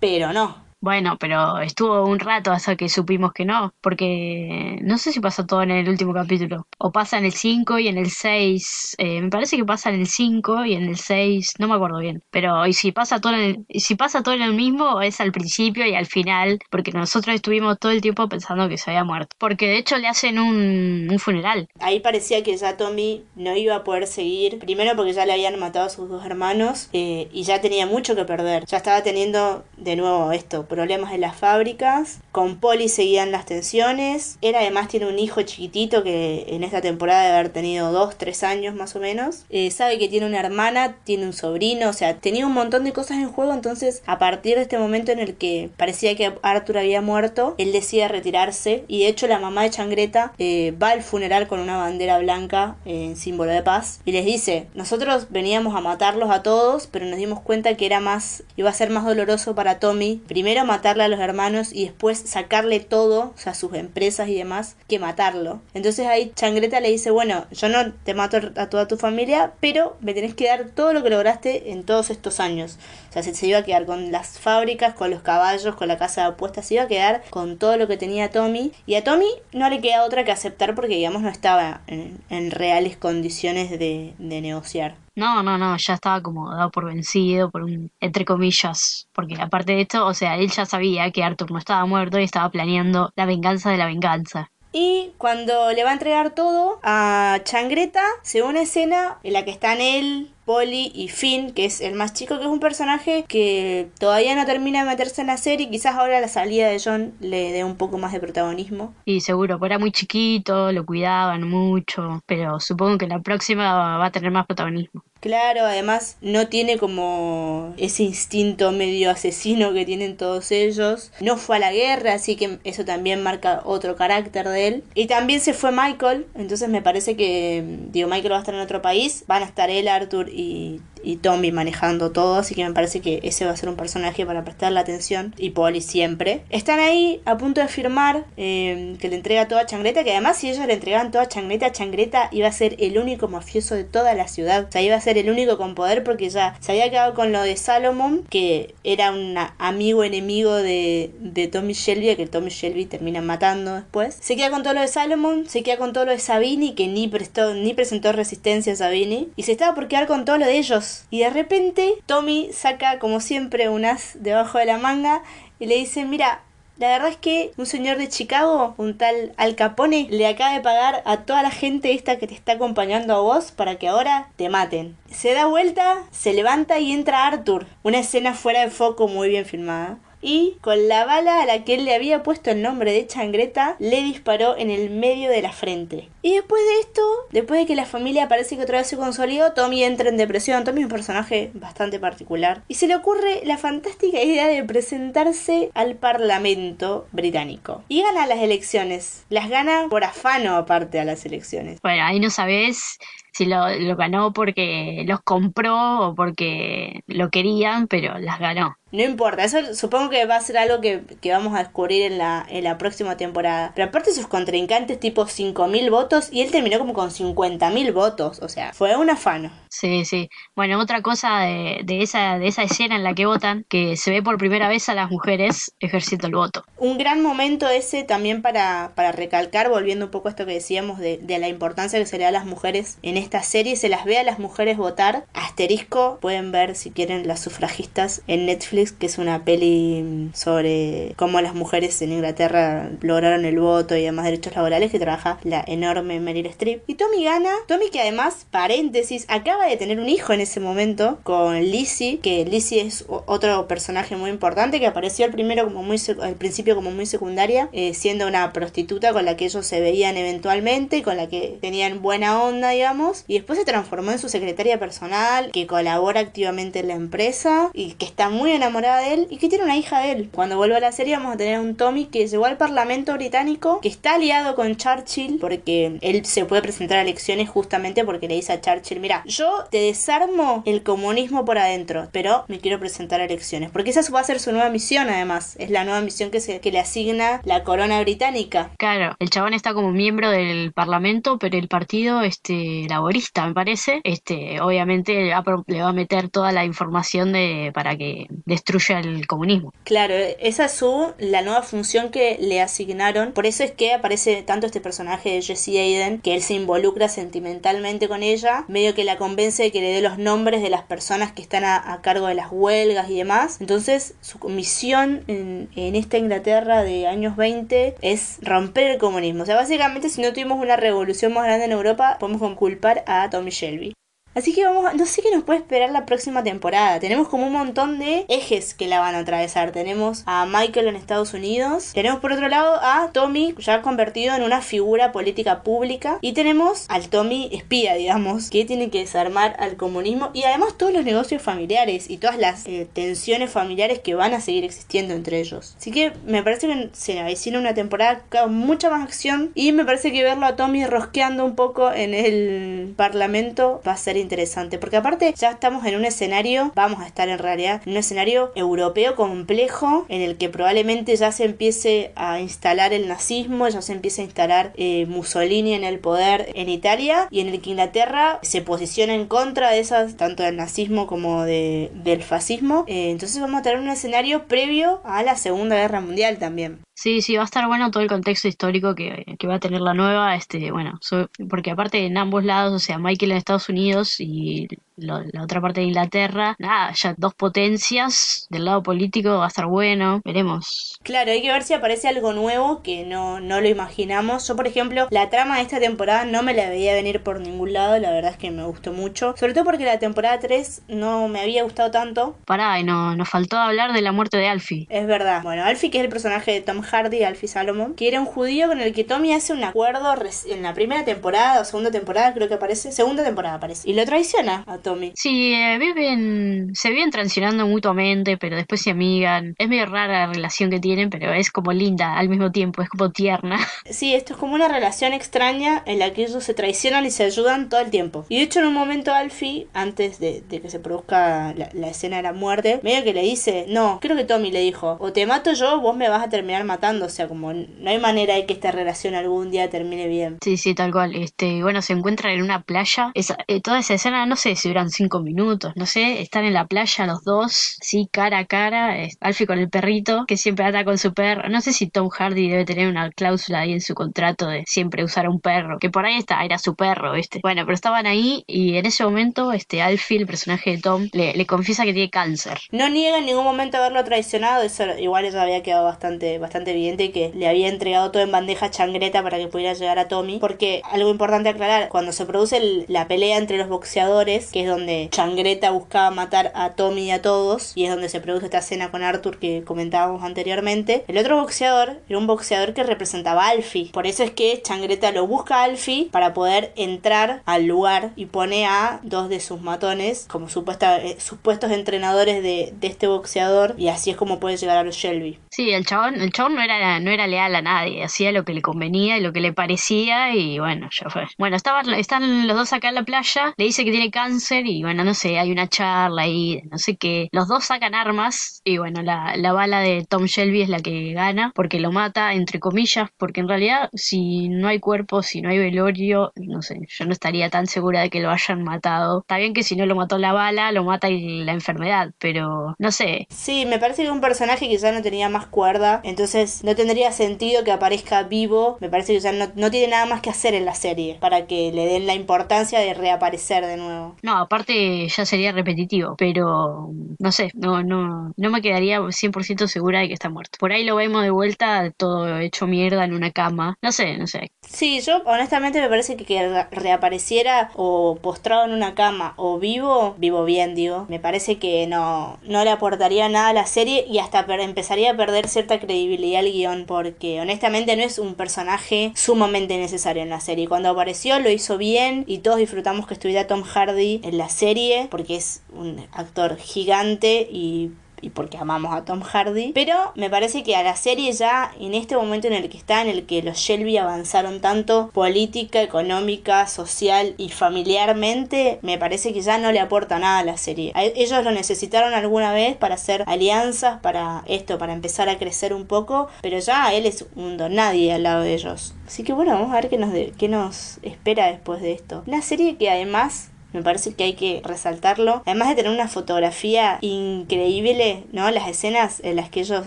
Pero 0.00 0.32
no, 0.32 0.65
bueno, 0.86 1.16
pero 1.18 1.58
estuvo 1.58 2.04
un 2.06 2.20
rato 2.20 2.52
hasta 2.52 2.76
que 2.76 2.88
supimos 2.88 3.32
que 3.32 3.44
no, 3.44 3.74
porque 3.80 4.78
no 4.82 4.98
sé 4.98 5.10
si 5.10 5.18
pasa 5.18 5.44
todo 5.44 5.62
en 5.62 5.72
el 5.72 5.88
último 5.88 6.14
capítulo, 6.14 6.68
o 6.78 6.92
pasa 6.92 7.18
en 7.18 7.24
el 7.24 7.32
5 7.32 7.80
y 7.80 7.88
en 7.88 7.98
el 7.98 8.08
6, 8.08 8.94
eh, 8.98 9.20
me 9.20 9.28
parece 9.28 9.56
que 9.56 9.64
pasa 9.64 9.90
en 9.90 9.96
el 10.02 10.06
5 10.06 10.64
y 10.64 10.74
en 10.74 10.84
el 10.84 10.96
6, 10.96 11.54
no 11.58 11.66
me 11.66 11.74
acuerdo 11.74 11.98
bien, 11.98 12.22
pero 12.30 12.64
y 12.68 12.72
si 12.72 12.92
pasa 12.92 13.20
todo 13.20 13.34
en 13.34 13.40
el, 13.40 13.64
y 13.66 13.80
si 13.80 13.96
pasa 13.96 14.22
todo 14.22 14.36
en 14.36 14.42
el 14.42 14.54
mismo 14.54 15.00
es 15.02 15.20
al 15.20 15.32
principio 15.32 15.84
y 15.84 15.96
al 15.96 16.06
final, 16.06 16.60
porque 16.70 16.92
nosotros 16.92 17.34
estuvimos 17.34 17.80
todo 17.80 17.90
el 17.90 18.00
tiempo 18.00 18.28
pensando 18.28 18.68
que 18.68 18.78
se 18.78 18.90
había 18.90 19.02
muerto, 19.02 19.34
porque 19.38 19.66
de 19.66 19.78
hecho 19.78 19.98
le 19.98 20.06
hacen 20.06 20.38
un, 20.38 21.08
un 21.10 21.18
funeral. 21.18 21.66
Ahí 21.80 21.98
parecía 21.98 22.44
que 22.44 22.56
ya 22.56 22.76
Tommy 22.76 23.24
no 23.34 23.56
iba 23.56 23.74
a 23.74 23.82
poder 23.82 24.06
seguir, 24.06 24.60
primero 24.60 24.94
porque 24.94 25.14
ya 25.14 25.26
le 25.26 25.32
habían 25.32 25.58
matado 25.58 25.86
a 25.86 25.88
sus 25.88 26.08
dos 26.08 26.24
hermanos 26.24 26.88
eh, 26.92 27.26
y 27.32 27.42
ya 27.42 27.60
tenía 27.60 27.86
mucho 27.86 28.14
que 28.14 28.24
perder, 28.24 28.64
ya 28.66 28.76
estaba 28.76 29.02
teniendo 29.02 29.64
de 29.76 29.96
nuevo 29.96 30.30
esto 30.30 30.64
problemas 30.76 31.14
en 31.14 31.22
las 31.22 31.34
fábricas. 31.34 32.20
Con 32.36 32.58
Polly 32.58 32.90
seguían 32.90 33.32
las 33.32 33.46
tensiones. 33.46 34.36
Él 34.42 34.56
además 34.56 34.88
tiene 34.88 35.06
un 35.06 35.18
hijo 35.18 35.40
chiquitito 35.40 36.02
que 36.02 36.44
en 36.48 36.64
esta 36.64 36.82
temporada 36.82 37.22
debe 37.22 37.38
haber 37.38 37.48
tenido 37.48 37.92
2, 37.92 38.18
3 38.18 38.42
años 38.42 38.74
más 38.74 38.94
o 38.94 39.00
menos. 39.00 39.46
Eh, 39.48 39.70
sabe 39.70 39.98
que 39.98 40.06
tiene 40.06 40.26
una 40.26 40.40
hermana, 40.40 40.96
tiene 41.04 41.24
un 41.24 41.32
sobrino, 41.32 41.88
o 41.88 41.94
sea, 41.94 42.18
tenía 42.18 42.46
un 42.46 42.52
montón 42.52 42.84
de 42.84 42.92
cosas 42.92 43.20
en 43.20 43.32
juego. 43.32 43.54
Entonces, 43.54 44.02
a 44.04 44.18
partir 44.18 44.56
de 44.56 44.64
este 44.64 44.78
momento 44.78 45.12
en 45.12 45.20
el 45.20 45.36
que 45.36 45.70
parecía 45.78 46.14
que 46.14 46.34
Arthur 46.42 46.76
había 46.76 47.00
muerto, 47.00 47.54
él 47.56 47.72
decide 47.72 48.06
retirarse. 48.06 48.84
Y 48.86 48.98
de 48.98 49.08
hecho, 49.08 49.28
la 49.28 49.38
mamá 49.38 49.62
de 49.62 49.70
Changreta 49.70 50.34
eh, 50.36 50.74
va 50.76 50.90
al 50.90 51.02
funeral 51.02 51.48
con 51.48 51.58
una 51.58 51.78
bandera 51.78 52.18
blanca 52.18 52.76
en 52.84 53.16
símbolo 53.16 53.52
de 53.52 53.62
paz 53.62 54.02
y 54.04 54.12
les 54.12 54.26
dice: 54.26 54.66
Nosotros 54.74 55.28
veníamos 55.30 55.74
a 55.74 55.80
matarlos 55.80 56.28
a 56.28 56.42
todos, 56.42 56.86
pero 56.86 57.06
nos 57.06 57.16
dimos 57.16 57.40
cuenta 57.40 57.78
que 57.78 57.86
era 57.86 58.00
más, 58.00 58.42
iba 58.56 58.68
a 58.68 58.74
ser 58.74 58.90
más 58.90 59.06
doloroso 59.06 59.54
para 59.54 59.78
Tommy. 59.78 60.20
Primero 60.28 60.66
matarle 60.66 61.04
a 61.04 61.08
los 61.08 61.20
hermanos 61.20 61.72
y 61.72 61.86
después 61.86 62.25
sacarle 62.26 62.80
todo, 62.80 63.32
o 63.34 63.38
sea, 63.38 63.54
sus 63.54 63.74
empresas 63.74 64.28
y 64.28 64.34
demás, 64.34 64.76
que 64.88 64.98
matarlo. 64.98 65.60
Entonces 65.74 66.06
ahí 66.06 66.32
Changreta 66.34 66.80
le 66.80 66.90
dice, 66.90 67.10
bueno, 67.10 67.46
yo 67.50 67.68
no 67.68 67.92
te 67.92 68.14
mato 68.14 68.38
a 68.56 68.68
toda 68.68 68.88
tu 68.88 68.96
familia, 68.96 69.52
pero 69.60 69.96
me 70.00 70.14
tenés 70.14 70.34
que 70.34 70.48
dar 70.48 70.70
todo 70.70 70.92
lo 70.92 71.02
que 71.02 71.10
lograste 71.10 71.72
en 71.72 71.84
todos 71.84 72.10
estos 72.10 72.40
años. 72.40 72.78
O 73.10 73.12
sea, 73.12 73.22
se, 73.22 73.46
iba 73.46 73.58
a 73.58 73.64
quedar 73.64 73.86
con 73.86 74.12
las 74.12 74.38
fábricas, 74.38 74.94
con 74.94 75.10
los 75.10 75.22
caballos, 75.22 75.74
con 75.76 75.88
la 75.88 75.98
casa 75.98 76.22
de 76.22 76.28
apuestas, 76.28 76.66
se 76.66 76.74
iba 76.74 76.84
a 76.84 76.88
quedar 76.88 77.22
con 77.30 77.58
todo 77.58 77.76
lo 77.76 77.88
que 77.88 77.96
tenía 77.96 78.30
Tommy. 78.30 78.72
Y 78.86 78.96
a 78.96 79.04
Tommy 79.04 79.28
no 79.52 79.68
le 79.70 79.80
queda 79.80 80.04
otra 80.04 80.24
que 80.24 80.32
aceptar 80.32 80.74
porque, 80.74 80.96
digamos, 80.96 81.22
no 81.22 81.28
estaba 81.28 81.82
en, 81.86 82.50
reales 82.50 82.96
condiciones 82.96 83.70
de 83.70 84.14
negociar. 84.18 85.05
No, 85.16 85.42
no, 85.42 85.56
no, 85.56 85.78
ya 85.78 85.94
estaba 85.94 86.20
como 86.20 86.54
dado 86.54 86.70
por 86.70 86.84
vencido, 86.84 87.50
por 87.50 87.62
un, 87.62 87.90
entre 88.00 88.26
comillas, 88.26 89.08
porque 89.14 89.34
aparte 89.40 89.72
de 89.72 89.80
esto, 89.80 90.04
o 90.04 90.12
sea, 90.12 90.36
él 90.36 90.50
ya 90.50 90.66
sabía 90.66 91.10
que 91.10 91.24
Arthur 91.24 91.50
no 91.50 91.58
estaba 91.58 91.86
muerto 91.86 92.18
y 92.18 92.24
estaba 92.24 92.50
planeando 92.50 93.10
la 93.16 93.24
venganza 93.24 93.70
de 93.70 93.78
la 93.78 93.86
venganza. 93.86 94.52
Y 94.72 95.14
cuando 95.16 95.72
le 95.72 95.84
va 95.84 95.90
a 95.90 95.94
entregar 95.94 96.34
todo 96.34 96.80
a 96.82 97.38
Changreta, 97.44 98.02
se 98.20 98.42
ve 98.42 98.46
una 98.46 98.60
escena 98.60 99.18
en 99.22 99.32
la 99.32 99.46
que 99.46 99.52
están 99.52 99.80
él, 99.80 100.34
Polly 100.46 100.92
y 100.94 101.08
Finn, 101.08 101.50
que 101.50 101.64
es 101.64 101.80
el 101.80 101.94
más 101.94 102.14
chico, 102.14 102.38
que 102.38 102.44
es 102.44 102.48
un 102.48 102.60
personaje 102.60 103.24
que 103.28 103.88
todavía 103.98 104.36
no 104.36 104.46
termina 104.46 104.84
de 104.84 104.88
meterse 104.88 105.20
en 105.20 105.26
la 105.26 105.36
serie. 105.36 105.68
Quizás 105.68 105.96
ahora 105.96 106.20
la 106.20 106.28
salida 106.28 106.68
de 106.68 106.80
John 106.82 107.14
le 107.20 107.52
dé 107.52 107.64
un 107.64 107.76
poco 107.76 107.98
más 107.98 108.12
de 108.12 108.20
protagonismo. 108.20 108.94
Y 109.04 109.20
seguro, 109.20 109.58
porque 109.58 109.74
era 109.74 109.78
muy 109.80 109.90
chiquito, 109.90 110.70
lo 110.70 110.86
cuidaban 110.86 111.48
mucho, 111.48 112.22
pero 112.26 112.60
supongo 112.60 112.96
que 112.96 113.08
la 113.08 113.18
próxima 113.18 113.98
va 113.98 114.06
a 114.06 114.12
tener 114.12 114.30
más 114.30 114.46
protagonismo. 114.46 115.02
Claro, 115.20 115.62
además 115.64 116.18
no 116.20 116.46
tiene 116.46 116.78
como 116.78 117.74
ese 117.78 118.04
instinto 118.04 118.70
medio 118.70 119.10
asesino 119.10 119.72
que 119.72 119.84
tienen 119.84 120.16
todos 120.16 120.52
ellos. 120.52 121.10
No 121.20 121.36
fue 121.36 121.56
a 121.56 121.58
la 121.58 121.72
guerra, 121.72 122.14
así 122.14 122.36
que 122.36 122.60
eso 122.62 122.84
también 122.84 123.24
marca 123.24 123.62
otro 123.64 123.96
carácter 123.96 124.48
de 124.48 124.68
él. 124.68 124.84
Y 124.94 125.06
también 125.06 125.40
se 125.40 125.52
fue 125.52 125.72
Michael, 125.72 126.26
entonces 126.34 126.68
me 126.68 126.82
parece 126.82 127.16
que, 127.16 127.64
digo, 127.90 128.08
Michael 128.08 128.32
va 128.32 128.36
a 128.36 128.40
estar 128.40 128.54
en 128.54 128.60
otro 128.60 128.82
país. 128.82 129.24
Van 129.26 129.42
a 129.42 129.46
estar 129.46 129.68
él, 129.68 129.88
Arthur 129.88 130.28
y, 130.36 130.80
Tommy 131.22 131.52
manejando 131.52 132.10
todo, 132.10 132.34
así 132.36 132.54
que 132.54 132.64
me 132.64 132.72
parece 132.72 133.00
que 133.00 133.20
ese 133.22 133.44
va 133.46 133.52
a 133.52 133.56
ser 133.56 133.68
un 133.68 133.76
personaje 133.76 134.26
para 134.26 134.44
prestarle 134.44 134.80
atención 134.80 135.34
y 135.38 135.50
Polly 135.50 135.80
siempre. 135.80 136.42
Están 136.50 136.80
ahí 136.80 137.20
a 137.24 137.38
punto 137.38 137.60
de 137.60 137.68
firmar 137.68 138.24
eh, 138.36 138.96
que 139.00 139.08
le 139.08 139.16
entrega 139.16 139.48
toda 139.48 139.66
Changreta, 139.66 140.02
que 140.02 140.10
además 140.10 140.36
si 140.36 140.50
ellos 140.50 140.66
le 140.66 140.74
entregaban 140.74 141.12
toda 141.12 141.28
Changreta, 141.28 141.70
Changreta 141.70 142.28
iba 142.32 142.48
a 142.48 142.52
ser 142.52 142.76
el 142.80 142.98
único 142.98 143.28
mafioso 143.28 143.74
de 143.74 143.84
toda 143.84 144.14
la 144.14 144.26
ciudad, 144.26 144.66
o 144.68 144.72
sea, 144.72 144.82
iba 144.82 144.96
a 144.96 145.00
ser 145.00 145.16
el 145.16 145.30
único 145.30 145.56
con 145.56 145.74
poder 145.74 146.02
porque 146.02 146.28
ya 146.28 146.56
se 146.60 146.72
había 146.72 146.90
quedado 146.90 147.14
con 147.14 147.32
lo 147.32 147.40
de 147.40 147.56
Salomon, 147.56 148.24
que 148.28 148.74
era 148.84 149.12
un 149.12 149.36
amigo 149.58 150.04
enemigo 150.04 150.54
de, 150.54 151.12
de 151.20 151.46
Tommy 151.46 151.72
Shelby, 151.72 152.16
que 152.16 152.26
Tommy 152.26 152.50
Shelby 152.50 152.84
termina 152.84 153.22
matando 153.22 153.74
después. 153.74 154.16
Se 154.20 154.36
queda 154.36 154.50
con 154.50 154.62
todo 154.62 154.74
lo 154.74 154.80
de 154.80 154.88
Salomon, 154.88 155.48
se 155.48 155.62
queda 155.62 155.78
con 155.78 155.92
todo 155.92 156.04
lo 156.04 156.12
de 156.12 156.18
Sabini, 156.18 156.74
que 156.74 156.88
ni 156.88 157.08
prestó, 157.08 157.54
ni 157.54 157.74
presentó 157.74 158.12
resistencia 158.12 158.72
a 158.72 158.76
Sabini, 158.76 159.28
y 159.36 159.44
se 159.44 159.52
estaba 159.52 159.74
por 159.74 159.88
quedar 159.88 160.06
con 160.06 160.25
todo 160.26 160.36
lo 160.36 160.44
de 160.44 160.58
ellos. 160.58 161.06
Y 161.08 161.20
de 161.20 161.30
repente 161.30 161.94
Tommy 162.04 162.50
saca, 162.52 162.98
como 162.98 163.20
siempre, 163.20 163.70
un 163.70 163.86
as 163.86 164.12
debajo 164.20 164.58
de 164.58 164.66
la 164.66 164.76
manga 164.76 165.22
y 165.58 165.64
le 165.64 165.76
dice, 165.76 166.04
mira, 166.04 166.42
la 166.76 166.88
verdad 166.88 167.08
es 167.08 167.16
que 167.16 167.52
un 167.56 167.64
señor 167.64 167.96
de 167.96 168.08
Chicago, 168.08 168.74
un 168.76 168.98
tal 168.98 169.32
Al 169.38 169.56
Capone, 169.56 170.08
le 170.10 170.26
acaba 170.26 170.52
de 170.52 170.60
pagar 170.60 171.02
a 171.06 171.22
toda 171.22 171.42
la 171.42 171.50
gente 171.50 171.92
esta 171.92 172.18
que 172.18 172.26
te 172.26 172.34
está 172.34 172.52
acompañando 172.52 173.14
a 173.14 173.20
vos 173.20 173.50
para 173.50 173.76
que 173.76 173.88
ahora 173.88 174.28
te 174.36 174.50
maten. 174.50 174.94
Se 175.10 175.32
da 175.32 175.46
vuelta, 175.46 176.02
se 176.10 176.34
levanta 176.34 176.78
y 176.78 176.92
entra 176.92 177.26
Arthur. 177.26 177.66
Una 177.82 178.00
escena 178.00 178.34
fuera 178.34 178.60
de 178.60 178.70
foco 178.70 179.08
muy 179.08 179.30
bien 179.30 179.46
filmada 179.46 179.96
y 180.26 180.56
con 180.60 180.88
la 180.88 181.04
bala 181.04 181.40
a 181.40 181.46
la 181.46 181.62
que 181.62 181.74
él 181.74 181.84
le 181.84 181.94
había 181.94 182.24
puesto 182.24 182.50
el 182.50 182.60
nombre 182.60 182.90
de 182.90 183.06
Changreta 183.06 183.76
le 183.78 184.02
disparó 184.02 184.56
en 184.56 184.70
el 184.70 184.90
medio 184.90 185.30
de 185.30 185.40
la 185.40 185.52
frente. 185.52 186.08
Y 186.20 186.34
después 186.34 186.60
de 186.64 186.80
esto, 186.80 187.02
después 187.30 187.60
de 187.60 187.66
que 187.66 187.76
la 187.76 187.86
familia 187.86 188.26
parece 188.26 188.56
que 188.56 188.64
otra 188.64 188.78
vez 188.78 188.88
se 188.88 188.96
consolidó, 188.96 189.52
Tommy 189.52 189.84
entra 189.84 190.08
en 190.08 190.16
depresión. 190.16 190.64
Tommy 190.64 190.80
es 190.80 190.86
un 190.86 190.90
personaje 190.90 191.52
bastante 191.54 192.00
particular. 192.00 192.64
Y 192.66 192.74
se 192.74 192.88
le 192.88 192.96
ocurre 192.96 193.42
la 193.44 193.56
fantástica 193.56 194.20
idea 194.20 194.48
de 194.48 194.64
presentarse 194.64 195.70
al 195.74 195.94
Parlamento 195.94 197.06
británico. 197.12 197.84
Y 197.86 198.02
gana 198.02 198.26
las 198.26 198.40
elecciones. 198.40 199.24
Las 199.28 199.48
gana 199.48 199.86
por 199.88 200.02
afano 200.02 200.56
aparte 200.56 200.98
a 200.98 201.04
las 201.04 201.24
elecciones. 201.24 201.80
Bueno, 201.82 202.02
ahí 202.04 202.18
no 202.18 202.30
sabes 202.30 202.98
si 203.36 203.44
lo, 203.44 203.68
lo, 203.68 203.96
ganó 203.96 204.32
porque 204.32 205.04
los 205.06 205.20
compró 205.20 206.08
o 206.08 206.14
porque 206.14 207.02
lo 207.06 207.28
querían, 207.30 207.86
pero 207.86 208.18
las 208.18 208.40
ganó. 208.40 208.76
No 208.96 209.02
importa, 209.02 209.44
eso 209.44 209.58
supongo 209.74 210.08
que 210.08 210.24
va 210.24 210.36
a 210.36 210.40
ser 210.40 210.56
algo 210.56 210.80
que, 210.80 211.02
que 211.20 211.30
vamos 211.30 211.54
a 211.54 211.58
descubrir 211.58 212.10
en 212.10 212.16
la, 212.16 212.46
en 212.48 212.64
la 212.64 212.78
próxima 212.78 213.18
temporada. 213.18 213.72
Pero 213.74 213.88
aparte 213.88 214.10
sus 214.10 214.26
contrincantes 214.26 214.98
tipo 214.98 215.26
5.000 215.26 215.90
votos 215.90 216.28
y 216.32 216.40
él 216.40 216.50
terminó 216.50 216.78
como 216.78 216.94
con 216.94 217.10
50.000 217.10 217.92
votos, 217.92 218.40
o 218.40 218.48
sea, 218.48 218.72
fue 218.72 218.96
un 218.96 219.10
afano. 219.10 219.50
Sí, 219.68 220.06
sí. 220.06 220.30
Bueno, 220.54 220.80
otra 220.80 221.02
cosa 221.02 221.40
de, 221.40 221.80
de, 221.84 222.00
esa, 222.00 222.38
de 222.38 222.48
esa 222.48 222.62
escena 222.62 222.96
en 222.96 223.04
la 223.04 223.12
que 223.12 223.26
votan, 223.26 223.66
que 223.68 223.98
se 223.98 224.10
ve 224.10 224.22
por 224.22 224.38
primera 224.38 224.66
vez 224.66 224.88
a 224.88 224.94
las 224.94 225.10
mujeres 225.10 225.74
ejerciendo 225.80 226.28
el 226.28 226.34
voto. 226.34 226.64
Un 226.78 226.96
gran 226.96 227.20
momento 227.20 227.68
ese 227.68 228.02
también 228.02 228.40
para, 228.40 228.92
para 228.94 229.12
recalcar, 229.12 229.68
volviendo 229.68 230.06
un 230.06 230.10
poco 230.10 230.28
a 230.28 230.30
esto 230.30 230.46
que 230.46 230.54
decíamos 230.54 230.98
de, 230.98 231.18
de 231.18 231.38
la 231.38 231.48
importancia 231.48 231.98
que 231.98 232.06
se 232.06 232.16
le 232.16 232.22
da 232.22 232.28
a 232.30 232.32
las 232.32 232.46
mujeres 232.46 232.96
en 233.02 233.18
esta 233.18 233.42
serie, 233.42 233.76
se 233.76 233.90
las 233.90 234.06
ve 234.06 234.16
a 234.16 234.24
las 234.24 234.38
mujeres 234.38 234.78
votar. 234.78 235.26
Asterisco, 235.34 236.16
pueden 236.22 236.50
ver 236.50 236.74
si 236.74 236.90
quieren 236.90 237.28
las 237.28 237.40
sufragistas 237.40 238.22
en 238.26 238.46
Netflix, 238.46 238.85
que 238.92 239.06
es 239.06 239.18
una 239.18 239.44
peli 239.44 240.30
sobre 240.34 241.14
cómo 241.16 241.40
las 241.40 241.54
mujeres 241.54 242.00
en 242.02 242.12
Inglaterra 242.12 242.90
lograron 243.00 243.44
el 243.44 243.58
voto 243.58 243.96
y 243.96 244.02
demás 244.02 244.24
derechos 244.24 244.54
laborales, 244.54 244.90
que 244.90 244.98
trabaja 244.98 245.38
la 245.42 245.64
enorme 245.66 246.20
Meryl 246.20 246.46
Streep. 246.46 246.82
Y 246.86 246.94
Tommy 246.94 247.24
gana, 247.24 247.50
Tommy 247.66 247.90
que 247.90 248.00
además, 248.00 248.46
paréntesis, 248.50 249.24
acaba 249.28 249.66
de 249.66 249.76
tener 249.76 250.00
un 250.00 250.08
hijo 250.08 250.32
en 250.32 250.40
ese 250.40 250.60
momento 250.60 251.18
con 251.22 251.60
Lizzie, 251.60 252.18
que 252.18 252.44
Lizzie 252.44 252.82
es 252.82 253.04
otro 253.08 253.68
personaje 253.68 254.16
muy 254.16 254.30
importante 254.30 254.80
que 254.80 254.86
apareció 254.86 255.24
al 255.24 255.32
primero 255.32 255.64
como 255.64 255.82
muy 255.82 256.00
al 256.22 256.34
principio 256.34 256.74
como 256.74 256.90
muy 256.90 257.06
secundaria, 257.06 257.68
eh, 257.72 257.94
siendo 257.94 258.26
una 258.26 258.52
prostituta 258.52 259.12
con 259.12 259.24
la 259.24 259.36
que 259.36 259.46
ellos 259.46 259.66
se 259.66 259.80
veían 259.80 260.16
eventualmente, 260.16 261.02
con 261.02 261.16
la 261.16 261.28
que 261.28 261.58
tenían 261.60 262.02
buena 262.02 262.42
onda, 262.42 262.70
digamos, 262.70 263.24
y 263.26 263.34
después 263.34 263.58
se 263.58 263.64
transformó 263.64 264.12
en 264.12 264.18
su 264.18 264.28
secretaria 264.28 264.78
personal, 264.78 265.50
que 265.52 265.66
colabora 265.66 266.20
activamente 266.20 266.80
en 266.80 266.88
la 266.88 266.94
empresa 266.94 267.70
y 267.72 267.92
que 267.92 268.04
está 268.04 268.28
muy 268.28 268.52
enamorada 268.52 268.65
de 268.72 269.14
él 269.14 269.26
y 269.30 269.38
que 269.38 269.48
tiene 269.48 269.64
una 269.64 269.76
hija 269.76 270.00
de 270.00 270.12
él. 270.12 270.30
Cuando 270.32 270.56
vuelva 270.56 270.76
a 270.76 270.80
la 270.80 270.92
serie 270.92 271.16
vamos 271.16 271.34
a 271.34 271.36
tener 271.36 271.60
un 271.60 271.76
Tommy 271.76 272.06
que 272.06 272.26
llegó 272.26 272.46
al 272.46 272.56
Parlamento 272.56 273.12
británico, 273.14 273.80
que 273.80 273.88
está 273.88 274.14
aliado 274.14 274.54
con 274.54 274.76
Churchill 274.76 275.38
porque 275.40 275.98
él 276.00 276.24
se 276.24 276.44
puede 276.44 276.62
presentar 276.62 276.98
a 276.98 277.02
elecciones 277.02 277.48
justamente 277.48 278.04
porque 278.04 278.28
le 278.28 278.34
dice 278.34 278.52
a 278.52 278.60
Churchill, 278.60 279.00
mira, 279.00 279.22
yo 279.26 279.64
te 279.70 279.78
desarmo 279.78 280.62
el 280.66 280.82
comunismo 280.82 281.44
por 281.44 281.58
adentro, 281.58 282.08
pero 282.12 282.44
me 282.48 282.58
quiero 282.58 282.78
presentar 282.78 283.20
a 283.20 283.24
elecciones. 283.24 283.70
Porque 283.70 283.90
esa 283.90 284.02
va 284.12 284.20
a 284.20 284.24
ser 284.24 284.40
su 284.40 284.52
nueva 284.52 284.70
misión, 284.70 285.08
además. 285.08 285.56
Es 285.58 285.70
la 285.70 285.84
nueva 285.84 286.00
misión 286.00 286.30
que, 286.30 286.40
se, 286.40 286.60
le 286.62 286.78
asigna 286.78 287.40
la 287.44 287.64
corona 287.64 288.00
británica. 288.00 288.70
Claro, 288.78 289.16
el 289.18 289.30
chabón 289.30 289.54
está 289.54 289.74
como 289.74 289.90
miembro 289.90 290.30
del 290.30 290.72
parlamento, 290.72 291.38
pero 291.38 291.56
el 291.56 291.68
partido 291.68 292.22
este 292.22 292.86
laborista, 292.88 293.46
me 293.46 293.54
parece, 293.54 294.00
este 294.04 294.60
obviamente 294.60 295.32
le 295.66 295.80
va 295.82 295.88
a 295.88 295.92
meter 295.92 296.28
toda 296.28 296.52
la 296.52 296.64
información 296.64 297.32
de 297.32 297.70
para 297.74 297.96
que 297.96 298.26
destruya 298.56 299.00
el 299.00 299.26
comunismo. 299.26 299.72
Claro, 299.84 300.14
esa 300.14 300.66
es 300.66 300.72
su 300.72 301.12
la 301.18 301.42
nueva 301.42 301.62
función 301.62 302.10
que 302.10 302.38
le 302.40 302.60
asignaron. 302.60 303.32
Por 303.32 303.46
eso 303.46 303.62
es 303.64 303.70
que 303.70 303.92
aparece 303.92 304.42
tanto 304.42 304.66
este 304.66 304.80
personaje 304.80 305.30
de 305.30 305.42
Jesse 305.42 305.68
Aiden, 305.68 306.20
que 306.20 306.34
él 306.34 306.42
se 306.42 306.54
involucra 306.54 307.08
sentimentalmente 307.08 308.08
con 308.08 308.22
ella, 308.22 308.64
medio 308.68 308.94
que 308.94 309.04
la 309.04 309.16
convence 309.16 309.62
de 309.62 309.72
que 309.72 309.80
le 309.80 309.92
dé 309.92 310.00
los 310.02 310.18
nombres 310.18 310.62
de 310.62 310.70
las 310.70 310.82
personas 310.82 311.32
que 311.32 311.42
están 311.42 311.64
a, 311.64 311.92
a 311.92 312.00
cargo 312.02 312.26
de 312.26 312.34
las 312.34 312.48
huelgas 312.50 313.10
y 313.10 313.16
demás. 313.16 313.60
Entonces, 313.60 314.14
su 314.20 314.38
misión 314.48 315.24
en, 315.26 315.68
en, 315.76 315.96
esta 315.96 316.18
Inglaterra 316.18 316.82
de 316.82 317.06
años 317.06 317.36
20 317.36 317.96
es 318.02 318.38
romper 318.42 318.92
el 318.92 318.98
comunismo. 318.98 319.42
O 319.42 319.46
sea, 319.46 319.56
básicamente, 319.56 320.08
si 320.08 320.20
no 320.20 320.32
tuvimos 320.32 320.60
una 320.60 320.76
revolución 320.76 321.32
más 321.32 321.44
grande 321.44 321.66
en 321.66 321.72
Europa, 321.72 322.16
podemos 322.18 322.42
culpar 322.56 323.04
a 323.06 323.28
Tommy 323.30 323.50
Shelby. 323.50 323.92
Así 324.36 324.52
que 324.52 324.66
vamos, 324.66 324.94
no 324.94 325.06
sé 325.06 325.22
qué 325.22 325.30
nos 325.34 325.44
puede 325.44 325.60
esperar 325.60 325.90
la 325.90 326.04
próxima 326.04 326.44
temporada. 326.44 327.00
Tenemos 327.00 327.26
como 327.26 327.46
un 327.46 327.54
montón 327.54 327.98
de 327.98 328.26
ejes 328.28 328.74
que 328.74 328.86
la 328.86 329.00
van 329.00 329.14
a 329.14 329.20
atravesar. 329.20 329.72
Tenemos 329.72 330.24
a 330.26 330.44
Michael 330.44 330.88
en 330.88 330.96
Estados 330.96 331.32
Unidos. 331.32 331.92
Tenemos 331.94 332.20
por 332.20 332.32
otro 332.32 332.46
lado 332.48 332.78
a 332.82 333.12
Tommy 333.14 333.54
ya 333.56 333.80
convertido 333.80 334.34
en 334.34 334.42
una 334.42 334.60
figura 334.60 335.10
política 335.10 335.62
pública. 335.62 336.18
Y 336.20 336.34
tenemos 336.34 336.84
al 336.90 337.08
Tommy 337.08 337.48
espía, 337.50 337.94
digamos, 337.94 338.50
que 338.50 338.66
tiene 338.66 338.90
que 338.90 338.98
desarmar 338.98 339.56
al 339.58 339.78
comunismo. 339.78 340.28
Y 340.34 340.42
además 340.42 340.76
todos 340.76 340.92
los 340.92 341.06
negocios 341.06 341.40
familiares 341.40 342.10
y 342.10 342.18
todas 342.18 342.36
las 342.36 342.66
eh, 342.66 342.86
tensiones 342.92 343.50
familiares 343.50 344.00
que 344.00 344.14
van 344.14 344.34
a 344.34 344.42
seguir 344.42 344.64
existiendo 344.64 345.14
entre 345.14 345.40
ellos. 345.40 345.76
Así 345.78 345.90
que 345.90 346.12
me 346.26 346.42
parece 346.42 346.66
que 346.66 346.90
se 346.92 347.18
avecina 347.18 347.58
una 347.58 347.72
temporada 347.72 348.20
con 348.30 348.54
mucha 348.54 348.90
más 348.90 349.02
acción. 349.02 349.52
Y 349.54 349.72
me 349.72 349.86
parece 349.86 350.12
que 350.12 350.22
verlo 350.22 350.44
a 350.44 350.56
Tommy 350.56 350.84
rosqueando 350.84 351.42
un 351.46 351.56
poco 351.56 351.90
en 351.90 352.12
el 352.12 352.92
parlamento 352.98 353.80
va 353.86 353.92
a 353.92 353.96
ser 353.96 354.25
interesante, 354.26 354.78
porque 354.78 354.96
aparte 354.96 355.32
ya 355.36 355.50
estamos 355.50 355.86
en 355.86 355.94
un 355.94 356.04
escenario, 356.04 356.72
vamos 356.74 357.00
a 357.00 357.06
estar 357.06 357.28
en 357.28 357.38
realidad 357.38 357.80
en 357.84 357.92
un 357.92 357.96
escenario 357.98 358.50
europeo 358.56 359.14
complejo 359.14 360.04
en 360.08 360.20
el 360.20 360.36
que 360.36 360.48
probablemente 360.48 361.14
ya 361.14 361.30
se 361.30 361.44
empiece 361.44 362.10
a 362.16 362.40
instalar 362.40 362.92
el 362.92 363.06
nazismo, 363.06 363.68
ya 363.68 363.82
se 363.82 363.92
empiece 363.92 364.22
a 364.22 364.24
instalar 364.24 364.72
eh, 364.76 365.06
Mussolini 365.06 365.74
en 365.74 365.84
el 365.84 366.00
poder 366.00 366.50
en 366.54 366.68
Italia 366.68 367.28
y 367.30 367.40
en 367.40 367.48
el 367.48 367.60
que 367.60 367.70
Inglaterra 367.70 368.40
se 368.42 368.62
posiciona 368.62 369.14
en 369.14 369.26
contra 369.26 369.70
de 369.70 369.78
esas, 369.78 370.16
tanto 370.16 370.42
del 370.42 370.56
nazismo 370.56 371.06
como 371.06 371.44
de, 371.44 371.90
del 371.94 372.22
fascismo. 372.22 372.84
Eh, 372.88 373.10
entonces 373.10 373.40
vamos 373.40 373.60
a 373.60 373.62
tener 373.62 373.78
un 373.78 373.88
escenario 373.88 374.46
previo 374.46 375.00
a 375.04 375.22
la 375.22 375.36
Segunda 375.36 375.76
Guerra 375.76 376.00
Mundial 376.00 376.38
también. 376.38 376.80
Sí, 376.98 377.20
sí, 377.20 377.36
va 377.36 377.42
a 377.42 377.44
estar 377.44 377.66
bueno 377.66 377.90
todo 377.90 378.02
el 378.02 378.08
contexto 378.08 378.48
histórico 378.48 378.94
que, 378.94 379.36
que 379.38 379.46
va 379.46 379.56
a 379.56 379.60
tener 379.60 379.82
la 379.82 379.92
nueva, 379.92 380.34
este, 380.34 380.72
bueno, 380.72 380.98
so, 381.02 381.28
porque 381.50 381.70
aparte 381.70 382.06
en 382.06 382.16
ambos 382.16 382.42
lados, 382.42 382.72
o 382.72 382.78
sea, 382.78 382.98
Michael 382.98 383.32
en 383.32 383.36
Estados 383.36 383.68
Unidos 383.68 384.18
y 384.18 384.66
lo, 384.96 385.20
la 385.30 385.42
otra 385.42 385.60
parte 385.60 385.80
de 385.80 385.88
Inglaterra, 385.88 386.56
nada, 386.58 386.92
ya 386.94 387.14
dos 387.18 387.34
potencias 387.34 388.46
del 388.48 388.64
lado 388.64 388.82
político 388.82 389.36
va 389.36 389.44
a 389.44 389.48
estar 389.48 389.66
bueno, 389.66 390.22
veremos. 390.24 390.98
Claro, 391.02 391.32
hay 391.32 391.42
que 391.42 391.52
ver 391.52 391.64
si 391.64 391.74
aparece 391.74 392.08
algo 392.08 392.32
nuevo 392.32 392.82
que 392.82 393.04
no, 393.04 393.40
no 393.40 393.60
lo 393.60 393.68
imaginamos. 393.68 394.48
Yo, 394.48 394.56
por 394.56 394.66
ejemplo, 394.66 395.06
la 395.10 395.28
trama 395.28 395.56
de 395.56 395.62
esta 395.64 395.78
temporada 395.78 396.24
no 396.24 396.42
me 396.42 396.54
la 396.54 396.70
veía 396.70 396.94
venir 396.94 397.22
por 397.22 397.40
ningún 397.40 397.74
lado, 397.74 397.98
la 397.98 398.10
verdad 398.10 398.32
es 398.32 398.38
que 398.38 398.50
me 398.50 398.64
gustó 398.64 398.94
mucho, 398.94 399.34
sobre 399.36 399.52
todo 399.52 399.64
porque 399.64 399.84
la 399.84 399.98
temporada 399.98 400.38
3 400.38 400.84
no 400.88 401.28
me 401.28 401.40
había 401.40 401.62
gustado 401.62 401.90
tanto. 401.90 402.38
Pará, 402.46 402.80
y 402.80 402.84
no, 402.84 403.14
nos 403.16 403.28
faltó 403.28 403.58
hablar 403.58 403.92
de 403.92 404.00
la 404.00 404.12
muerte 404.12 404.38
de 404.38 404.48
Alfie. 404.48 404.86
Es 404.88 405.06
verdad, 405.06 405.42
bueno, 405.42 405.62
Alfie 405.62 405.90
que 405.90 405.98
es 405.98 406.04
el 406.04 406.10
personaje 406.10 406.52
de 406.52 406.62
Tom 406.62 406.82
Hardy, 406.86 407.22
Alfie 407.22 407.48
Salomon, 407.48 407.94
que 407.94 408.08
era 408.08 408.20
un 408.20 408.26
judío 408.26 408.68
con 408.68 408.80
el 408.80 408.92
que 408.92 409.04
Tommy 409.04 409.32
hace 409.32 409.52
un 409.52 409.64
acuerdo 409.64 410.14
en 410.48 410.62
la 410.62 410.74
primera 410.74 411.04
temporada 411.04 411.60
o 411.60 411.64
segunda 411.64 411.90
temporada, 411.90 412.32
creo 412.34 412.48
que 412.48 412.54
aparece, 412.54 412.92
segunda 412.92 413.24
temporada 413.24 413.56
aparece. 413.56 413.88
Y 413.88 413.94
lo 413.94 414.04
traiciona 414.04 414.64
a 414.66 414.78
Tommy. 414.78 415.12
Sí, 415.14 415.52
eh, 415.52 415.78
viven, 415.78 416.70
se 416.74 416.90
viven 416.90 417.10
traicionando 417.10 417.66
mutuamente, 417.66 418.36
pero 418.36 418.56
después 418.56 418.80
se 418.80 418.90
amigan. 418.90 419.54
Es 419.58 419.68
medio 419.68 419.86
rara 419.86 420.26
la 420.26 420.32
relación 420.32 420.70
que 420.70 420.80
tienen, 420.80 421.10
pero 421.10 421.32
es 421.32 421.50
como 421.50 421.72
linda 421.72 422.16
al 422.16 422.28
mismo 422.28 422.50
tiempo, 422.50 422.82
es 422.82 422.88
como 422.88 423.10
tierna. 423.10 423.58
Sí, 423.88 424.14
esto 424.14 424.34
es 424.34 424.38
como 424.38 424.54
una 424.54 424.68
relación 424.68 425.12
extraña 425.12 425.82
en 425.86 426.00
la 426.00 426.12
que 426.12 426.24
ellos 426.24 426.42
se 426.42 426.54
traicionan 426.54 427.06
y 427.06 427.10
se 427.10 427.24
ayudan 427.24 427.68
todo 427.68 427.80
el 427.80 427.90
tiempo. 427.90 428.26
Y 428.28 428.38
de 428.38 428.42
hecho 428.42 428.60
en 428.60 428.66
un 428.66 428.74
momento 428.74 429.14
Alfie, 429.14 429.68
antes 429.72 430.18
de, 430.18 430.42
que 430.48 430.68
se 430.68 430.80
produzca 430.80 431.54
la, 431.54 431.88
escena 431.88 432.16
de 432.16 432.24
la 432.24 432.32
muerte, 432.32 432.80
medio 432.82 433.04
que 433.04 433.14
le 433.14 433.22
dice, 433.22 433.66
no, 433.68 433.98
creo 434.00 434.16
que 434.16 434.24
Tommy 434.24 434.50
le 434.50 434.60
dijo, 434.60 434.96
o 435.00 435.12
te 435.12 435.24
mato 435.24 435.52
yo, 435.52 435.80
vos 435.80 435.96
me 435.96 436.08
vas 436.08 436.24
a 436.24 436.28
terminar 436.28 436.64
matando. 436.64 436.75
O 436.82 437.08
sea, 437.08 437.28
como 437.28 437.52
no 437.52 437.90
hay 437.90 437.98
manera 437.98 438.34
de 438.34 438.46
que 438.46 438.52
esta 438.52 438.70
relación 438.70 439.14
algún 439.14 439.50
día 439.50 439.70
termine 439.70 440.08
bien. 440.08 440.38
Sí, 440.42 440.56
sí, 440.56 440.74
tal 440.74 440.92
cual. 440.92 441.14
Este, 441.14 441.62
bueno, 441.62 441.82
se 441.82 441.92
encuentran 441.92 442.34
en 442.34 442.42
una 442.42 442.62
playa. 442.62 443.10
Esa, 443.14 443.36
eh, 443.48 443.60
toda 443.60 443.78
esa 443.78 443.94
escena, 443.94 444.26
no 444.26 444.36
sé 444.36 444.54
si 444.56 444.68
duran 444.68 444.90
cinco 444.90 445.20
minutos, 445.20 445.72
no 445.74 445.86
sé, 445.86 446.20
están 446.20 446.44
en 446.44 446.54
la 446.54 446.66
playa 446.66 447.06
los 447.06 447.24
dos, 447.24 447.76
sí, 447.80 448.08
cara 448.10 448.38
a 448.38 448.44
cara, 448.44 448.94
Alfie 449.20 449.46
con 449.46 449.58
el 449.58 449.70
perrito, 449.70 450.24
que 450.26 450.36
siempre 450.36 450.64
anda 450.64 450.84
con 450.84 450.98
su 450.98 451.14
perro. 451.14 451.48
No 451.48 451.60
sé 451.60 451.72
si 451.72 451.88
Tom 451.88 452.08
Hardy 452.08 452.48
debe 452.48 452.64
tener 452.64 452.88
una 452.88 453.10
cláusula 453.10 453.60
ahí 453.60 453.72
en 453.72 453.80
su 453.80 453.94
contrato 453.94 454.48
de 454.48 454.64
siempre 454.66 455.04
usar 455.04 455.28
un 455.28 455.40
perro, 455.40 455.78
que 455.78 455.90
por 455.90 456.04
ahí 456.04 456.16
está, 456.16 456.44
era 456.44 456.58
su 456.58 456.74
perro, 456.74 457.12
¿viste? 457.12 457.40
Bueno, 457.42 457.62
pero 457.64 457.74
estaban 457.74 458.06
ahí 458.06 458.44
y 458.46 458.76
en 458.76 458.86
ese 458.86 459.04
momento, 459.04 459.52
este, 459.52 459.82
Alfie, 459.82 460.18
el 460.18 460.26
personaje 460.26 460.72
de 460.72 460.78
Tom, 460.78 461.08
le, 461.12 461.46
confiesa 461.46 461.84
que 461.84 461.92
tiene 461.92 462.10
cáncer. 462.10 462.58
No 462.72 462.88
niega 462.88 463.18
en 463.18 463.26
ningún 463.26 463.44
momento 463.44 463.78
haberlo 463.78 464.02
traicionado, 464.04 464.62
eso 464.62 464.84
igual 464.98 465.24
eso 465.24 465.40
había 465.40 465.62
quedado 465.62 465.84
bastante, 465.84 466.38
bastante 466.38 466.65
evidente 466.68 467.12
que 467.12 467.32
le 467.34 467.48
había 467.48 467.68
entregado 467.68 468.10
todo 468.10 468.22
en 468.22 468.32
bandeja 468.32 468.70
changreta 468.70 469.22
para 469.22 469.38
que 469.38 469.48
pudiera 469.48 469.74
llegar 469.74 469.98
a 469.98 470.08
Tommy, 470.08 470.38
porque 470.38 470.82
algo 470.84 471.10
importante 471.10 471.48
aclarar, 471.48 471.88
cuando 471.88 472.12
se 472.12 472.26
produce 472.26 472.84
la 472.88 473.08
pelea 473.08 473.38
entre 473.38 473.58
los 473.58 473.68
boxeadores, 473.68 474.50
que 474.52 474.62
es 474.62 474.68
donde 474.68 475.08
Changreta 475.10 475.70
buscaba 475.70 476.10
matar 476.10 476.52
a 476.54 476.70
Tommy 476.70 477.06
y 477.06 477.10
a 477.10 477.22
todos, 477.22 477.72
y 477.74 477.84
es 477.84 477.90
donde 477.90 478.08
se 478.08 478.20
produce 478.20 478.46
esta 478.46 478.58
escena 478.58 478.90
con 478.90 479.02
Arthur 479.02 479.38
que 479.38 479.62
comentábamos 479.64 480.22
anteriormente, 480.22 481.04
el 481.08 481.18
otro 481.18 481.40
boxeador 481.40 482.00
era 482.08 482.18
un 482.18 482.26
boxeador 482.26 482.74
que 482.74 482.82
representaba 482.82 483.46
a 483.46 483.50
Alfie, 483.50 483.90
por 483.92 484.06
eso 484.06 484.22
es 484.22 484.30
que 484.30 484.60
Changreta 484.62 485.12
lo 485.12 485.26
busca 485.26 485.56
a 485.56 485.64
Alfie 485.64 486.08
para 486.10 486.34
poder 486.34 486.72
entrar 486.76 487.42
al 487.44 487.66
lugar 487.66 488.12
y 488.16 488.26
pone 488.26 488.66
a 488.66 489.00
dos 489.02 489.28
de 489.28 489.40
sus 489.40 489.60
matones 489.60 490.26
como 490.28 490.48
supuesta, 490.48 490.98
eh, 490.98 491.16
supuestos 491.20 491.70
entrenadores 491.70 492.42
de, 492.42 492.72
de, 492.78 492.86
este 492.86 493.06
boxeador 493.06 493.74
y 493.78 493.88
así 493.88 494.10
es 494.10 494.16
como 494.16 494.40
puede 494.40 494.56
llegar 494.56 494.76
a 494.76 494.84
los 494.84 494.96
Shelby. 494.96 495.38
Sí, 495.56 495.70
el 495.70 495.86
chabón, 495.86 496.16
el 496.20 496.32
chabón 496.32 496.54
no 496.54 496.60
era, 496.60 497.00
no 497.00 497.10
era 497.10 497.26
leal 497.26 497.54
a 497.56 497.62
nadie, 497.62 498.04
hacía 498.04 498.30
lo 498.30 498.44
que 498.44 498.52
le 498.52 498.60
convenía 498.60 499.16
y 499.16 499.22
lo 499.22 499.32
que 499.32 499.40
le 499.40 499.54
parecía 499.54 500.34
y 500.34 500.58
bueno, 500.58 500.90
ya 500.92 501.08
fue. 501.08 501.24
Bueno, 501.38 501.56
estaban, 501.56 501.88
están 501.94 502.46
los 502.46 502.54
dos 502.54 502.74
acá 502.74 502.90
en 502.90 502.94
la 502.96 503.04
playa, 503.04 503.54
le 503.56 503.64
dice 503.64 503.82
que 503.82 503.90
tiene 503.90 504.10
cáncer 504.10 504.66
y 504.66 504.82
bueno, 504.82 505.02
no 505.02 505.14
sé, 505.14 505.38
hay 505.38 505.50
una 505.50 505.66
charla 505.66 506.20
ahí, 506.20 506.60
no 506.70 506.76
sé 506.76 506.98
qué. 506.98 507.30
Los 507.32 507.48
dos 507.48 507.64
sacan 507.64 507.94
armas 507.94 508.60
y 508.64 508.76
bueno, 508.76 509.00
la, 509.00 509.34
la 509.38 509.54
bala 509.54 509.80
de 509.80 510.04
Tom 510.06 510.26
Shelby 510.26 510.60
es 510.60 510.68
la 510.68 510.80
que 510.80 511.14
gana 511.14 511.52
porque 511.54 511.80
lo 511.80 511.90
mata, 511.90 512.34
entre 512.34 512.60
comillas, 512.60 513.08
porque 513.16 513.40
en 513.40 513.48
realidad 513.48 513.88
si 513.94 514.50
no 514.50 514.68
hay 514.68 514.78
cuerpo, 514.78 515.22
si 515.22 515.40
no 515.40 515.48
hay 515.48 515.56
velorio, 515.58 516.32
no 516.36 516.60
sé, 516.60 516.80
yo 516.86 517.06
no 517.06 517.12
estaría 517.12 517.48
tan 517.48 517.66
segura 517.66 518.02
de 518.02 518.10
que 518.10 518.20
lo 518.20 518.30
hayan 518.30 518.62
matado. 518.62 519.20
Está 519.20 519.38
bien 519.38 519.54
que 519.54 519.62
si 519.62 519.74
no 519.74 519.86
lo 519.86 519.96
mató 519.96 520.18
la 520.18 520.34
bala, 520.34 520.70
lo 520.72 520.84
mata 520.84 521.08
la 521.08 521.52
enfermedad, 521.52 522.10
pero 522.18 522.74
no 522.78 522.92
sé. 522.92 523.26
Sí, 523.30 523.64
me 523.64 523.78
parece 523.78 524.02
que 524.02 524.10
un 524.10 524.20
personaje 524.20 524.76
ya 524.76 524.92
no 524.92 525.00
tenía 525.00 525.30
más 525.30 525.45
cuerda, 525.46 526.00
entonces 526.04 526.62
no 526.64 526.74
tendría 526.76 527.12
sentido 527.12 527.64
que 527.64 527.72
aparezca 527.72 528.22
vivo. 528.24 528.76
Me 528.80 528.88
parece 528.90 529.14
que 529.14 529.20
ya 529.20 529.32
no, 529.32 529.46
no 529.54 529.70
tiene 529.70 529.88
nada 529.88 530.06
más 530.06 530.20
que 530.20 530.30
hacer 530.30 530.54
en 530.54 530.64
la 530.64 530.74
serie 530.74 531.18
para 531.20 531.46
que 531.46 531.72
le 531.72 531.86
den 531.86 532.06
la 532.06 532.14
importancia 532.14 532.80
de 532.80 532.94
reaparecer 532.94 533.64
de 533.66 533.76
nuevo. 533.76 534.16
No, 534.22 534.38
aparte 534.38 535.08
ya 535.08 535.24
sería 535.26 535.52
repetitivo, 535.52 536.16
pero 536.16 536.90
no 537.18 537.32
sé, 537.32 537.50
no, 537.54 537.82
no, 537.82 538.32
no 538.36 538.50
me 538.50 538.62
quedaría 538.62 539.00
100% 539.12 539.66
segura 539.68 540.00
de 540.00 540.08
que 540.08 540.14
está 540.14 540.28
muerto. 540.30 540.58
Por 540.58 540.72
ahí 540.72 540.84
lo 540.84 540.96
vemos 540.96 541.22
de 541.22 541.30
vuelta 541.30 541.90
todo 541.96 542.38
hecho 542.38 542.66
mierda 542.66 543.04
en 543.04 543.14
una 543.14 543.30
cama. 543.32 543.76
No 543.82 543.92
sé, 543.92 544.16
no 544.18 544.26
sé. 544.26 544.50
Sí, 544.68 545.00
yo 545.00 545.22
honestamente 545.24 545.80
me 545.80 545.88
parece 545.88 546.16
que 546.16 546.24
que 546.26 546.66
reapareciera 546.70 547.70
o 547.74 548.18
postrado 548.20 548.64
en 548.64 548.72
una 548.72 548.94
cama 548.94 549.32
o 549.36 549.58
vivo, 549.58 550.14
vivo 550.18 550.44
bien 550.44 550.74
digo, 550.74 551.06
me 551.08 551.20
parece 551.20 551.56
que 551.58 551.86
no, 551.86 552.38
no 552.42 552.64
le 552.64 552.70
aportaría 552.70 553.28
nada 553.28 553.48
a 553.48 553.52
la 553.52 553.66
serie 553.66 554.04
y 554.08 554.18
hasta 554.18 554.44
empezaría 554.62 555.12
a 555.12 555.16
perder 555.16 555.48
cierta 555.48 555.78
credibilidad 555.78 556.40
al 556.40 556.52
guion 556.52 556.84
porque 556.86 557.40
honestamente 557.40 557.96
no 557.96 558.02
es 558.02 558.18
un 558.18 558.34
personaje 558.34 559.12
sumamente 559.14 559.78
necesario 559.78 560.22
en 560.22 560.30
la 560.30 560.40
serie. 560.40 560.68
Cuando 560.68 560.90
apareció 560.90 561.38
lo 561.38 561.50
hizo 561.50 561.78
bien 561.78 562.24
y 562.26 562.38
todos 562.38 562.58
disfrutamos 562.58 563.06
que 563.06 563.14
estuviera 563.14 563.46
Tom 563.46 563.62
Hardy 563.62 564.20
en 564.24 564.36
la 564.36 564.48
serie 564.48 565.08
porque 565.10 565.36
es 565.36 565.62
un 565.72 566.04
actor 566.12 566.56
gigante 566.56 567.48
y 567.50 567.92
y 568.26 568.30
porque 568.30 568.58
amamos 568.58 568.92
a 568.92 569.04
Tom 569.04 569.20
Hardy. 569.22 569.70
Pero 569.72 569.94
me 570.16 570.28
parece 570.28 570.64
que 570.64 570.74
a 570.74 570.82
la 570.82 570.96
serie 570.96 571.32
ya 571.32 571.72
en 571.78 571.94
este 571.94 572.16
momento 572.16 572.48
en 572.48 572.54
el 572.54 572.68
que 572.68 572.76
está, 572.76 573.00
en 573.00 573.08
el 573.08 573.24
que 573.24 573.40
los 573.40 573.56
Shelby 573.56 573.96
avanzaron 573.98 574.60
tanto 574.60 575.10
política, 575.12 575.80
económica, 575.80 576.66
social 576.66 577.34
y 577.38 577.50
familiarmente, 577.50 578.80
me 578.82 578.98
parece 578.98 579.32
que 579.32 579.42
ya 579.42 579.58
no 579.58 579.70
le 579.70 579.78
aporta 579.78 580.18
nada 580.18 580.40
a 580.40 580.44
la 580.44 580.56
serie. 580.56 580.92
ellos 580.96 581.44
lo 581.44 581.52
necesitaron 581.52 582.14
alguna 582.14 582.52
vez 582.52 582.76
para 582.76 582.96
hacer 582.96 583.22
alianzas, 583.28 584.00
para 584.00 584.42
esto, 584.46 584.76
para 584.76 584.92
empezar 584.92 585.28
a 585.28 585.38
crecer 585.38 585.72
un 585.72 585.86
poco, 585.86 586.26
pero 586.42 586.58
ya 586.58 586.92
él 586.92 587.06
es 587.06 587.26
un 587.36 587.56
don 587.56 587.76
nadie 587.76 588.12
al 588.12 588.24
lado 588.24 588.42
de 588.42 588.54
ellos. 588.54 588.94
Así 589.06 589.22
que 589.22 589.32
bueno, 589.32 589.52
vamos 589.52 589.70
a 589.70 589.76
ver 589.76 589.88
qué 589.88 589.98
nos, 589.98 590.10
qué 590.36 590.48
nos 590.48 590.98
espera 591.02 591.46
después 591.46 591.80
de 591.80 591.92
esto. 591.92 592.24
Una 592.26 592.42
serie 592.42 592.76
que 592.76 592.90
además 592.90 593.50
me 593.76 593.82
parece 593.82 594.14
que 594.14 594.24
hay 594.24 594.32
que 594.32 594.62
resaltarlo. 594.64 595.42
Además 595.44 595.68
de 595.68 595.74
tener 595.76 595.92
una 595.92 596.08
fotografía 596.08 596.98
increíble, 597.02 598.24
¿no? 598.32 598.50
Las 598.50 598.68
escenas 598.68 599.20
en 599.22 599.36
las 599.36 599.50
que 599.50 599.60
ellos 599.60 599.86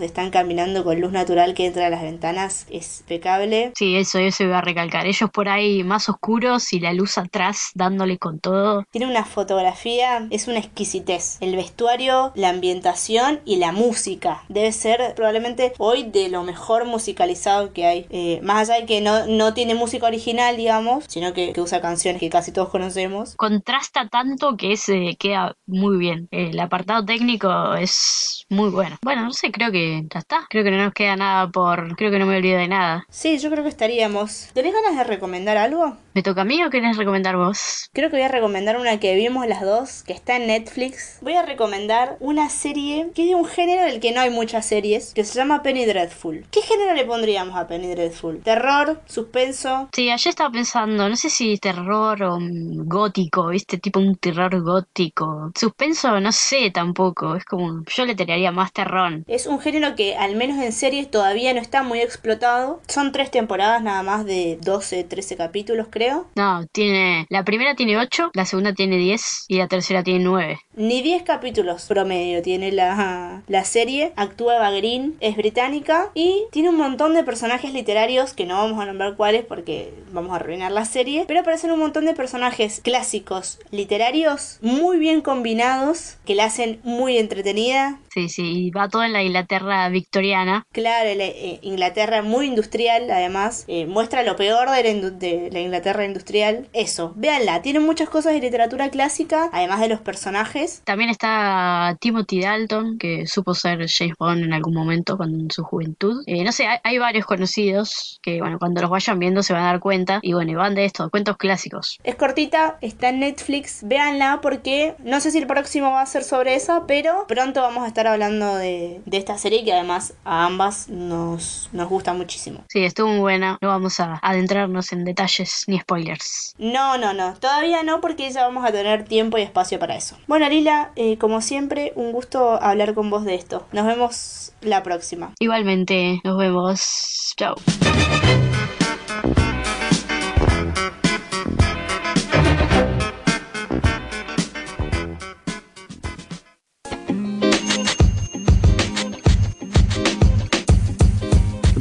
están 0.00 0.30
caminando 0.30 0.84
con 0.84 1.00
luz 1.00 1.10
natural 1.10 1.54
que 1.54 1.66
entra 1.66 1.88
a 1.88 1.90
las 1.90 2.02
ventanas 2.02 2.66
es 2.70 3.00
impecable. 3.00 3.72
Sí, 3.76 3.96
eso, 3.96 4.20
eso 4.20 4.44
iba 4.44 4.58
a 4.58 4.62
recalcar. 4.62 5.06
Ellos 5.06 5.28
por 5.30 5.48
ahí 5.48 5.82
más 5.82 6.08
oscuros 6.08 6.72
y 6.72 6.78
la 6.78 6.92
luz 6.92 7.18
atrás 7.18 7.70
dándole 7.74 8.18
con 8.18 8.38
todo. 8.38 8.84
Tiene 8.92 9.08
una 9.08 9.24
fotografía, 9.24 10.28
es 10.30 10.46
una 10.46 10.60
exquisitez. 10.60 11.38
El 11.40 11.56
vestuario, 11.56 12.30
la 12.36 12.50
ambientación 12.50 13.40
y 13.44 13.56
la 13.56 13.72
música. 13.72 14.44
Debe 14.48 14.70
ser 14.70 15.14
probablemente 15.16 15.72
hoy 15.78 16.04
de 16.04 16.28
lo 16.28 16.44
mejor 16.44 16.84
musicalizado 16.84 17.72
que 17.72 17.86
hay. 17.86 18.06
Eh, 18.10 18.38
más 18.44 18.68
allá 18.68 18.80
de 18.80 18.86
que 18.86 19.00
no, 19.00 19.26
no 19.26 19.52
tiene 19.52 19.74
música 19.74 20.06
original, 20.06 20.56
digamos, 20.56 21.04
sino 21.08 21.32
que, 21.32 21.52
que 21.52 21.60
usa 21.60 21.80
canciones 21.80 22.20
que 22.20 22.30
casi 22.30 22.52
todos 22.52 22.68
conocemos 22.68 23.34
contrasta 23.80 24.08
tanto 24.08 24.56
que 24.56 24.76
se 24.76 25.16
queda 25.18 25.56
muy 25.66 25.96
bien. 25.96 26.28
El 26.30 26.58
apartado 26.60 27.04
técnico 27.04 27.74
es 27.74 28.44
muy 28.50 28.68
bueno. 28.68 28.98
Bueno, 29.02 29.22
no 29.24 29.32
sé, 29.32 29.50
creo 29.50 29.72
que 29.72 30.02
ya 30.12 30.20
está. 30.20 30.46
Creo 30.50 30.64
que 30.64 30.70
no 30.70 30.76
nos 30.76 30.92
queda 30.92 31.16
nada 31.16 31.48
por... 31.48 31.96
Creo 31.96 32.10
que 32.10 32.18
no 32.18 32.26
me 32.26 32.36
olvido 32.36 32.58
de 32.58 32.68
nada. 32.68 33.06
Sí, 33.08 33.38
yo 33.38 33.50
creo 33.50 33.62
que 33.62 33.70
estaríamos. 33.70 34.50
¿Tenés 34.52 34.74
ganas 34.74 34.96
de 34.96 35.04
recomendar 35.04 35.56
algo? 35.56 35.96
¿Me 36.12 36.22
toca 36.22 36.42
a 36.42 36.44
mí 36.44 36.62
o 36.62 36.70
querés 36.70 36.96
recomendar 36.96 37.36
vos? 37.36 37.88
Creo 37.92 38.10
que 38.10 38.16
voy 38.16 38.24
a 38.24 38.28
recomendar 38.28 38.78
una 38.78 38.98
que 39.00 39.14
vimos 39.14 39.46
las 39.46 39.62
dos, 39.62 40.02
que 40.02 40.12
está 40.12 40.36
en 40.36 40.48
Netflix. 40.48 41.18
Voy 41.22 41.34
a 41.34 41.46
recomendar 41.46 42.16
una 42.20 42.50
serie 42.50 43.10
que 43.14 43.22
es 43.22 43.28
de 43.28 43.34
un 43.34 43.46
género 43.46 43.84
del 43.84 44.00
que 44.00 44.12
no 44.12 44.20
hay 44.20 44.30
muchas 44.30 44.66
series, 44.66 45.14
que 45.14 45.24
se 45.24 45.38
llama 45.38 45.62
Penny 45.62 45.86
Dreadful. 45.86 46.44
¿Qué 46.50 46.60
género 46.60 46.94
le 46.94 47.06
pondríamos 47.06 47.56
a 47.56 47.66
Penny 47.66 47.86
Dreadful? 47.88 48.42
¿Terror? 48.42 49.00
¿Suspenso? 49.06 49.88
Sí, 49.94 50.10
ayer 50.10 50.28
estaba 50.30 50.50
pensando, 50.50 51.08
no 51.08 51.16
sé 51.16 51.30
si 51.30 51.56
terror 51.58 52.22
o 52.22 52.38
gótico, 52.40 53.48
¿viste? 53.48 53.59
Tipo 53.66 54.00
un 54.00 54.16
terror 54.16 54.60
gótico. 54.62 55.52
Suspenso, 55.54 56.20
no 56.20 56.32
sé 56.32 56.70
tampoco. 56.70 57.36
Es 57.36 57.44
como. 57.44 57.84
Yo 57.84 58.04
le 58.04 58.14
tiraría 58.14 58.52
más 58.52 58.72
terror. 58.72 59.22
Es 59.26 59.46
un 59.46 59.60
género 59.60 59.94
que, 59.94 60.16
al 60.16 60.36
menos 60.36 60.62
en 60.62 60.72
series, 60.72 61.10
todavía 61.10 61.54
no 61.54 61.60
está 61.60 61.82
muy 61.82 62.00
explotado. 62.00 62.80
Son 62.88 63.12
tres 63.12 63.30
temporadas 63.30 63.82
nada 63.82 64.02
más 64.02 64.24
de 64.24 64.58
12, 64.62 65.04
13 65.04 65.36
capítulos, 65.36 65.86
creo 65.90 66.10
no, 66.34 66.66
tiene. 66.72 67.26
La 67.28 67.44
primera 67.44 67.74
tiene 67.74 67.98
8, 67.98 68.30
la 68.34 68.44
segunda 68.44 68.72
tiene 68.72 68.96
10 68.96 69.44
y 69.48 69.58
la 69.58 69.68
tercera 69.68 70.02
tiene 70.02 70.24
9. 70.24 70.58
Ni 70.74 71.02
10 71.02 71.22
capítulos 71.22 71.86
promedio 71.86 72.42
tiene 72.42 72.72
la, 72.72 73.42
la 73.46 73.64
serie. 73.64 74.12
Actúa 74.16 74.56
Eva 74.56 74.70
Green, 74.70 75.16
es 75.20 75.36
británica 75.36 76.10
y 76.14 76.44
tiene 76.50 76.70
un 76.70 76.76
montón 76.76 77.14
de 77.14 77.24
personajes 77.24 77.72
literarios 77.72 78.32
que 78.32 78.46
no 78.46 78.56
vamos 78.56 78.80
a 78.80 78.86
nombrar 78.86 79.16
cuáles 79.16 79.44
porque 79.44 79.92
vamos 80.12 80.32
a 80.32 80.36
arruinar 80.36 80.72
la 80.72 80.84
serie. 80.84 81.24
Pero 81.26 81.40
aparecen 81.40 81.70
un 81.70 81.80
montón 81.80 82.04
de 82.06 82.14
personajes 82.14 82.80
clásicos 82.80 83.49
literarios 83.70 84.58
muy 84.60 84.98
bien 84.98 85.20
combinados 85.20 86.16
que 86.24 86.34
la 86.34 86.44
hacen 86.44 86.80
muy 86.84 87.18
entretenida. 87.18 88.00
Sí, 88.12 88.28
sí, 88.28 88.66
y 88.66 88.70
va 88.70 88.88
todo 88.88 89.04
en 89.04 89.12
la 89.12 89.22
Inglaterra 89.22 89.88
victoriana. 89.88 90.64
Claro, 90.72 91.14
la, 91.14 91.24
eh, 91.24 91.60
Inglaterra 91.62 92.22
muy 92.22 92.46
industrial, 92.46 93.08
además, 93.08 93.64
eh, 93.68 93.86
muestra 93.86 94.24
lo 94.24 94.34
peor 94.34 94.68
de 94.70 94.82
la, 94.82 95.10
de 95.10 95.48
la, 95.52 95.60
Inglaterra 95.60 96.04
industrial. 96.04 96.68
Eso, 96.72 97.12
véanla, 97.14 97.62
tiene 97.62 97.78
muchas 97.78 98.08
cosas 98.08 98.32
de 98.32 98.40
literatura 98.40 98.90
clásica, 98.90 99.48
además 99.52 99.78
de 99.80 99.88
los 99.88 100.00
personajes. 100.00 100.82
También 100.84 101.08
está 101.08 101.96
Timothy 102.00 102.40
Dalton, 102.40 102.98
que 102.98 103.28
supo 103.28 103.54
ser 103.54 103.86
James 103.88 104.16
Bond 104.18 104.42
en 104.42 104.54
algún 104.54 104.74
momento 104.74 105.16
cuando 105.16 105.38
en 105.38 105.50
su 105.52 105.62
juventud. 105.62 106.24
Eh, 106.26 106.42
no 106.42 106.50
sé, 106.50 106.66
hay, 106.66 106.78
hay, 106.82 106.98
varios 106.98 107.26
conocidos 107.26 108.18
que, 108.22 108.40
bueno, 108.40 108.58
cuando 108.58 108.80
los 108.80 108.90
vayan 108.90 109.20
viendo 109.20 109.44
se 109.44 109.52
van 109.52 109.62
a 109.62 109.66
dar 109.66 109.78
cuenta. 109.80 110.18
Y 110.22 110.32
bueno, 110.32 110.50
y 110.50 110.54
van 110.56 110.74
de 110.74 110.84
esto, 110.84 111.08
cuentos 111.10 111.36
clásicos. 111.36 111.98
Es 112.02 112.16
cortita, 112.16 112.76
está 112.80 113.10
en 113.10 113.20
Netflix, 113.20 113.82
véanla 113.84 114.40
porque 114.42 114.96
no 114.98 115.20
sé 115.20 115.30
si 115.30 115.38
el 115.38 115.46
próximo 115.46 115.92
va 115.92 116.02
a 116.02 116.06
ser 116.06 116.24
sobre 116.24 116.56
esa, 116.56 116.88
pero 116.88 117.26
pronto 117.28 117.62
vamos 117.62 117.84
a 117.84 117.86
estar 118.00 118.12
hablando 118.14 118.56
de, 118.56 119.02
de 119.04 119.16
esta 119.18 119.36
serie 119.36 119.62
que 119.62 119.72
además 119.72 120.14
a 120.24 120.46
ambas 120.46 120.88
nos, 120.88 121.68
nos 121.72 121.88
gusta 121.88 122.14
muchísimo. 122.14 122.64
Sí, 122.68 122.84
estuvo 122.84 123.08
muy 123.08 123.20
buena. 123.20 123.58
No 123.60 123.68
vamos 123.68 124.00
a 124.00 124.18
adentrarnos 124.22 124.92
en 124.92 125.04
detalles 125.04 125.64
ni 125.66 125.78
spoilers. 125.78 126.54
No, 126.58 126.96
no, 126.96 127.12
no. 127.12 127.34
Todavía 127.34 127.82
no 127.82 128.00
porque 128.00 128.30
ya 128.30 128.46
vamos 128.46 128.64
a 128.64 128.72
tener 128.72 129.04
tiempo 129.04 129.36
y 129.36 129.42
espacio 129.42 129.78
para 129.78 129.96
eso. 129.96 130.16
Bueno, 130.26 130.48
Lila, 130.48 130.92
eh, 130.96 131.18
como 131.18 131.42
siempre, 131.42 131.92
un 131.94 132.12
gusto 132.12 132.60
hablar 132.62 132.94
con 132.94 133.10
vos 133.10 133.24
de 133.24 133.34
esto. 133.34 133.66
Nos 133.72 133.86
vemos 133.86 134.52
la 134.62 134.82
próxima. 134.82 135.34
Igualmente, 135.38 136.20
nos 136.24 136.38
vemos. 136.38 137.34
Chao. 137.36 137.54